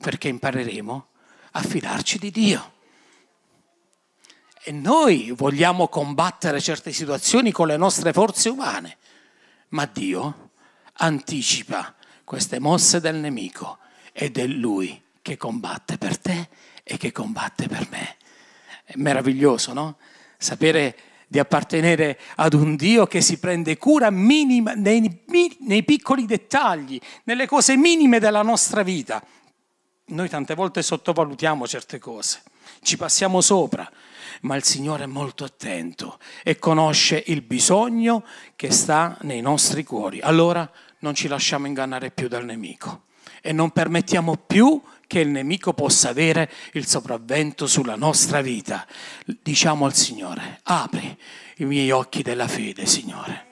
perché 0.00 0.28
impareremo 0.28 1.06
a 1.52 1.62
fidarci 1.62 2.18
di 2.18 2.30
Dio. 2.30 2.72
E 4.62 4.72
noi 4.72 5.30
vogliamo 5.30 5.88
combattere 5.88 6.60
certe 6.60 6.92
situazioni 6.92 7.50
con 7.50 7.66
le 7.66 7.76
nostre 7.76 8.12
forze 8.12 8.48
umane, 8.48 8.96
ma 9.68 9.86
Dio 9.86 10.50
anticipa 10.94 11.94
queste 12.24 12.58
mosse 12.58 13.00
del 13.00 13.16
nemico 13.16 13.78
ed 14.12 14.38
è 14.38 14.46
Lui 14.46 15.02
che 15.22 15.36
combatte 15.36 15.98
per 15.98 16.18
te 16.18 16.48
e 16.82 16.96
che 16.96 17.12
combatte 17.12 17.68
per 17.68 17.86
me. 17.90 18.16
È 18.84 18.92
meraviglioso, 18.96 19.72
no? 19.72 19.96
Sapere 20.38 20.96
di 21.26 21.38
appartenere 21.38 22.18
ad 22.36 22.54
un 22.54 22.74
Dio 22.74 23.06
che 23.06 23.20
si 23.20 23.38
prende 23.38 23.76
cura 23.76 24.10
minima, 24.10 24.72
nei, 24.74 25.24
nei 25.60 25.84
piccoli 25.84 26.26
dettagli, 26.26 26.98
nelle 27.24 27.46
cose 27.46 27.76
minime 27.76 28.18
della 28.18 28.42
nostra 28.42 28.82
vita 28.82 29.22
noi 30.10 30.28
tante 30.28 30.54
volte 30.54 30.82
sottovalutiamo 30.82 31.66
certe 31.66 31.98
cose, 31.98 32.42
ci 32.82 32.96
passiamo 32.96 33.40
sopra, 33.40 33.90
ma 34.42 34.56
il 34.56 34.64
Signore 34.64 35.04
è 35.04 35.06
molto 35.06 35.44
attento 35.44 36.18
e 36.42 36.58
conosce 36.58 37.22
il 37.26 37.42
bisogno 37.42 38.24
che 38.56 38.70
sta 38.70 39.16
nei 39.22 39.40
nostri 39.40 39.84
cuori. 39.84 40.20
Allora 40.20 40.70
non 41.00 41.14
ci 41.14 41.28
lasciamo 41.28 41.66
ingannare 41.66 42.10
più 42.10 42.28
dal 42.28 42.44
nemico 42.44 43.02
e 43.42 43.52
non 43.52 43.70
permettiamo 43.70 44.36
più 44.36 44.80
che 45.06 45.20
il 45.20 45.28
nemico 45.28 45.72
possa 45.72 46.10
avere 46.10 46.50
il 46.72 46.86
sopravvento 46.86 47.66
sulla 47.66 47.96
nostra 47.96 48.40
vita. 48.40 48.86
Diciamo 49.24 49.84
al 49.84 49.94
Signore, 49.94 50.60
apri 50.62 51.18
i 51.56 51.64
miei 51.64 51.90
occhi 51.90 52.22
della 52.22 52.48
fede, 52.48 52.86
Signore 52.86 53.48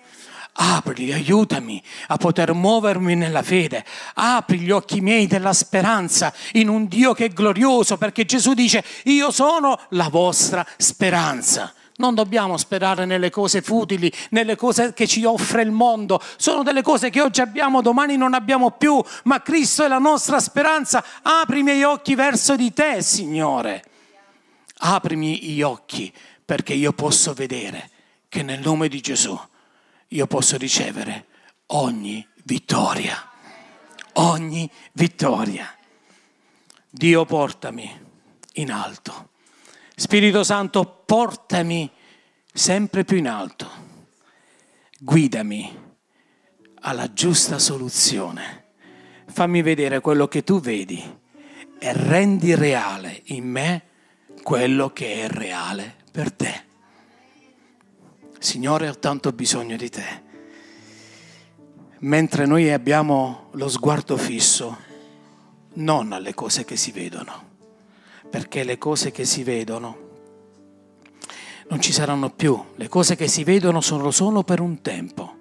Apri, 0.60 1.12
aiutami 1.12 1.80
a 2.08 2.16
poter 2.16 2.52
muovermi 2.52 3.14
nella 3.14 3.42
fede. 3.42 3.84
Apri 4.14 4.58
gli 4.58 4.72
occhi 4.72 5.00
miei 5.00 5.28
della 5.28 5.52
speranza 5.52 6.32
in 6.52 6.68
un 6.68 6.88
Dio 6.88 7.12
che 7.14 7.26
è 7.26 7.28
glorioso, 7.28 7.96
perché 7.96 8.24
Gesù 8.24 8.54
dice, 8.54 8.84
io 9.04 9.30
sono 9.30 9.78
la 9.90 10.08
vostra 10.08 10.66
speranza. 10.76 11.72
Non 11.98 12.16
dobbiamo 12.16 12.56
sperare 12.56 13.04
nelle 13.04 13.30
cose 13.30 13.62
futili, 13.62 14.12
nelle 14.30 14.56
cose 14.56 14.92
che 14.94 15.06
ci 15.06 15.24
offre 15.24 15.62
il 15.62 15.70
mondo. 15.70 16.20
Sono 16.36 16.64
delle 16.64 16.82
cose 16.82 17.10
che 17.10 17.20
oggi 17.20 17.40
abbiamo, 17.40 17.80
domani 17.80 18.16
non 18.16 18.34
abbiamo 18.34 18.72
più, 18.72 19.00
ma 19.24 19.40
Cristo 19.42 19.84
è 19.84 19.88
la 19.88 19.98
nostra 19.98 20.40
speranza. 20.40 21.04
Apri 21.22 21.60
i 21.60 21.62
miei 21.62 21.84
occhi 21.84 22.16
verso 22.16 22.56
di 22.56 22.72
te, 22.72 23.00
Signore. 23.02 23.84
Aprimi 24.78 25.40
gli 25.40 25.62
occhi 25.62 26.12
perché 26.44 26.74
io 26.74 26.92
posso 26.92 27.32
vedere 27.32 27.90
che 28.28 28.42
nel 28.42 28.60
nome 28.60 28.88
di 28.88 29.00
Gesù 29.00 29.38
io 30.08 30.26
posso 30.26 30.56
ricevere 30.56 31.26
ogni 31.66 32.26
vittoria. 32.44 33.30
Ogni 34.14 34.70
vittoria. 34.92 35.76
Dio 36.90 37.24
portami 37.24 38.06
in 38.54 38.72
alto. 38.72 39.30
Spirito 39.94 40.42
Santo, 40.44 41.02
portami 41.04 41.90
sempre 42.52 43.04
più 43.04 43.16
in 43.18 43.28
alto. 43.28 43.86
Guidami 44.98 45.86
alla 46.80 47.12
giusta 47.12 47.58
soluzione. 47.58 48.64
Fammi 49.26 49.62
vedere 49.62 50.00
quello 50.00 50.26
che 50.26 50.42
tu 50.42 50.60
vedi 50.60 51.00
e 51.78 51.92
rendi 51.92 52.54
reale 52.54 53.22
in 53.26 53.48
me 53.48 53.82
quello 54.42 54.90
che 54.90 55.22
è 55.22 55.28
reale 55.28 55.96
per 56.10 56.32
te. 56.32 56.67
Signore, 58.38 58.88
ho 58.88 58.98
tanto 58.98 59.32
bisogno 59.32 59.76
di 59.76 59.90
te. 59.90 60.22
Mentre 62.00 62.46
noi 62.46 62.70
abbiamo 62.70 63.48
lo 63.52 63.68
sguardo 63.68 64.16
fisso 64.16 64.76
non 65.74 66.12
alle 66.12 66.34
cose 66.34 66.64
che 66.64 66.76
si 66.76 66.92
vedono, 66.92 67.56
perché 68.30 68.62
le 68.62 68.78
cose 68.78 69.10
che 69.10 69.24
si 69.24 69.42
vedono 69.42 70.06
non 71.68 71.80
ci 71.80 71.92
saranno 71.92 72.30
più. 72.30 72.62
Le 72.76 72.88
cose 72.88 73.16
che 73.16 73.28
si 73.28 73.44
vedono 73.44 73.80
sono 73.80 74.10
solo 74.10 74.42
per 74.42 74.60
un 74.60 74.80
tempo, 74.82 75.36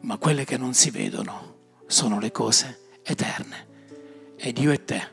ma 0.00 0.18
quelle 0.18 0.44
che 0.44 0.56
non 0.56 0.74
si 0.74 0.90
vedono 0.90 1.54
sono 1.86 2.20
le 2.20 2.30
cose 2.30 2.98
eterne. 3.02 3.68
Ed 4.36 4.58
io 4.58 4.70
e 4.70 4.84
te 4.84 5.10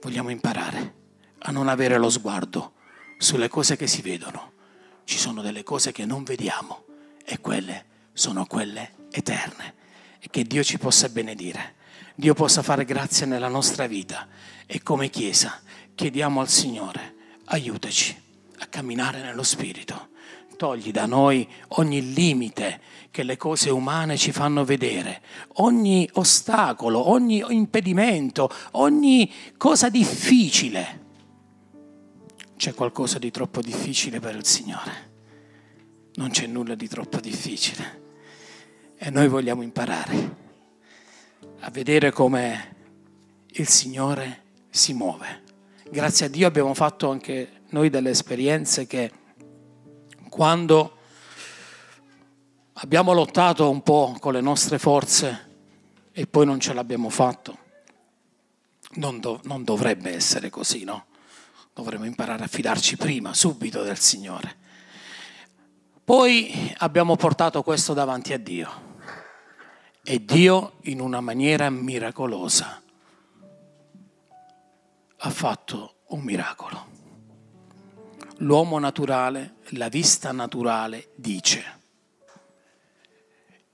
vogliamo 0.00 0.30
imparare 0.30 0.94
a 1.38 1.52
non 1.52 1.68
avere 1.68 1.96
lo 1.98 2.10
sguardo 2.10 2.72
sulle 3.18 3.48
cose 3.48 3.76
che 3.76 3.86
si 3.86 4.02
vedono, 4.02 4.52
ci 5.08 5.16
sono 5.16 5.40
delle 5.40 5.62
cose 5.62 5.90
che 5.90 6.04
non 6.04 6.22
vediamo 6.22 6.84
e 7.24 7.40
quelle 7.40 7.86
sono 8.12 8.44
quelle 8.44 9.06
eterne. 9.10 9.74
E 10.18 10.26
che 10.30 10.44
Dio 10.44 10.62
ci 10.62 10.76
possa 10.76 11.08
benedire, 11.08 11.76
Dio 12.14 12.34
possa 12.34 12.62
fare 12.62 12.84
grazia 12.84 13.24
nella 13.24 13.48
nostra 13.48 13.86
vita 13.86 14.28
e 14.66 14.82
come 14.82 15.08
Chiesa 15.08 15.62
chiediamo 15.94 16.40
al 16.40 16.48
Signore, 16.50 17.14
aiutaci 17.46 18.14
a 18.58 18.66
camminare 18.66 19.22
nello 19.22 19.44
Spirito. 19.44 20.08
Togli 20.58 20.90
da 20.90 21.06
noi 21.06 21.48
ogni 21.68 22.12
limite 22.12 22.78
che 23.10 23.22
le 23.22 23.38
cose 23.38 23.70
umane 23.70 24.18
ci 24.18 24.30
fanno 24.30 24.66
vedere, 24.66 25.22
ogni 25.54 26.06
ostacolo, 26.14 27.08
ogni 27.08 27.42
impedimento, 27.48 28.50
ogni 28.72 29.32
cosa 29.56 29.88
difficile. 29.88 31.06
C'è 32.58 32.74
qualcosa 32.74 33.20
di 33.20 33.30
troppo 33.30 33.60
difficile 33.60 34.18
per 34.18 34.34
il 34.34 34.44
Signore. 34.44 35.10
Non 36.14 36.30
c'è 36.30 36.48
nulla 36.48 36.74
di 36.74 36.88
troppo 36.88 37.20
difficile. 37.20 38.02
E 38.96 39.10
noi 39.10 39.28
vogliamo 39.28 39.62
imparare 39.62 40.36
a 41.60 41.70
vedere 41.70 42.10
come 42.10 42.74
il 43.46 43.68
Signore 43.68 44.42
si 44.70 44.92
muove. 44.92 45.44
Grazie 45.88 46.26
a 46.26 46.28
Dio 46.28 46.48
abbiamo 46.48 46.74
fatto 46.74 47.08
anche 47.08 47.62
noi 47.68 47.90
delle 47.90 48.10
esperienze 48.10 48.88
che 48.88 49.12
quando 50.28 50.96
abbiamo 52.72 53.12
lottato 53.12 53.70
un 53.70 53.82
po' 53.82 54.16
con 54.18 54.32
le 54.32 54.40
nostre 54.40 54.80
forze 54.80 55.46
e 56.10 56.26
poi 56.26 56.44
non 56.44 56.58
ce 56.58 56.72
l'abbiamo 56.72 57.08
fatto, 57.08 57.56
non, 58.94 59.20
dov- 59.20 59.44
non 59.44 59.62
dovrebbe 59.62 60.12
essere 60.12 60.50
così, 60.50 60.82
no? 60.82 61.07
Dovremmo 61.78 62.06
imparare 62.06 62.42
a 62.42 62.48
fidarci 62.48 62.96
prima, 62.96 63.32
subito 63.34 63.84
del 63.84 64.00
Signore. 64.00 64.56
Poi 66.02 66.74
abbiamo 66.78 67.14
portato 67.14 67.62
questo 67.62 67.94
davanti 67.94 68.32
a 68.32 68.38
Dio 68.38 68.96
e 70.02 70.24
Dio 70.24 70.72
in 70.82 71.00
una 71.00 71.20
maniera 71.20 71.70
miracolosa 71.70 72.82
ha 75.18 75.30
fatto 75.30 75.98
un 76.08 76.22
miracolo. 76.22 76.86
L'uomo 78.38 78.80
naturale, 78.80 79.58
la 79.74 79.88
vista 79.88 80.32
naturale 80.32 81.12
dice, 81.14 81.80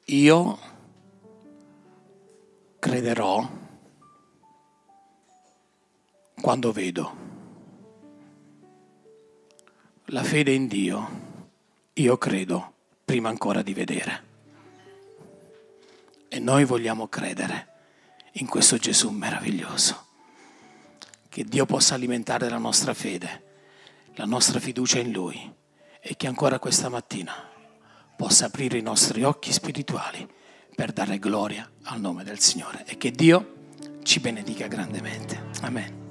io 0.04 0.58
crederò 2.78 3.48
quando 6.38 6.70
vedo. 6.70 7.33
La 10.08 10.22
fede 10.22 10.52
in 10.52 10.66
Dio, 10.66 11.22
io 11.94 12.18
credo 12.18 12.74
prima 13.06 13.30
ancora 13.30 13.62
di 13.62 13.72
vedere. 13.72 14.22
E 16.28 16.38
noi 16.38 16.66
vogliamo 16.66 17.08
credere 17.08 17.68
in 18.32 18.46
questo 18.46 18.76
Gesù 18.76 19.08
meraviglioso. 19.08 20.06
Che 21.26 21.44
Dio 21.44 21.64
possa 21.64 21.94
alimentare 21.94 22.50
la 22.50 22.58
nostra 22.58 22.92
fede, 22.92 23.42
la 24.16 24.26
nostra 24.26 24.60
fiducia 24.60 24.98
in 24.98 25.10
Lui 25.10 25.52
e 26.00 26.16
che 26.16 26.26
ancora 26.26 26.58
questa 26.58 26.90
mattina 26.90 27.32
possa 28.14 28.46
aprire 28.46 28.76
i 28.76 28.82
nostri 28.82 29.22
occhi 29.22 29.52
spirituali 29.52 30.28
per 30.74 30.92
dare 30.92 31.18
gloria 31.18 31.68
al 31.84 32.00
nome 32.00 32.24
del 32.24 32.40
Signore 32.40 32.84
e 32.84 32.98
che 32.98 33.10
Dio 33.10 33.54
ci 34.02 34.20
benedica 34.20 34.66
grandemente. 34.66 35.42
Amen. 35.62 36.03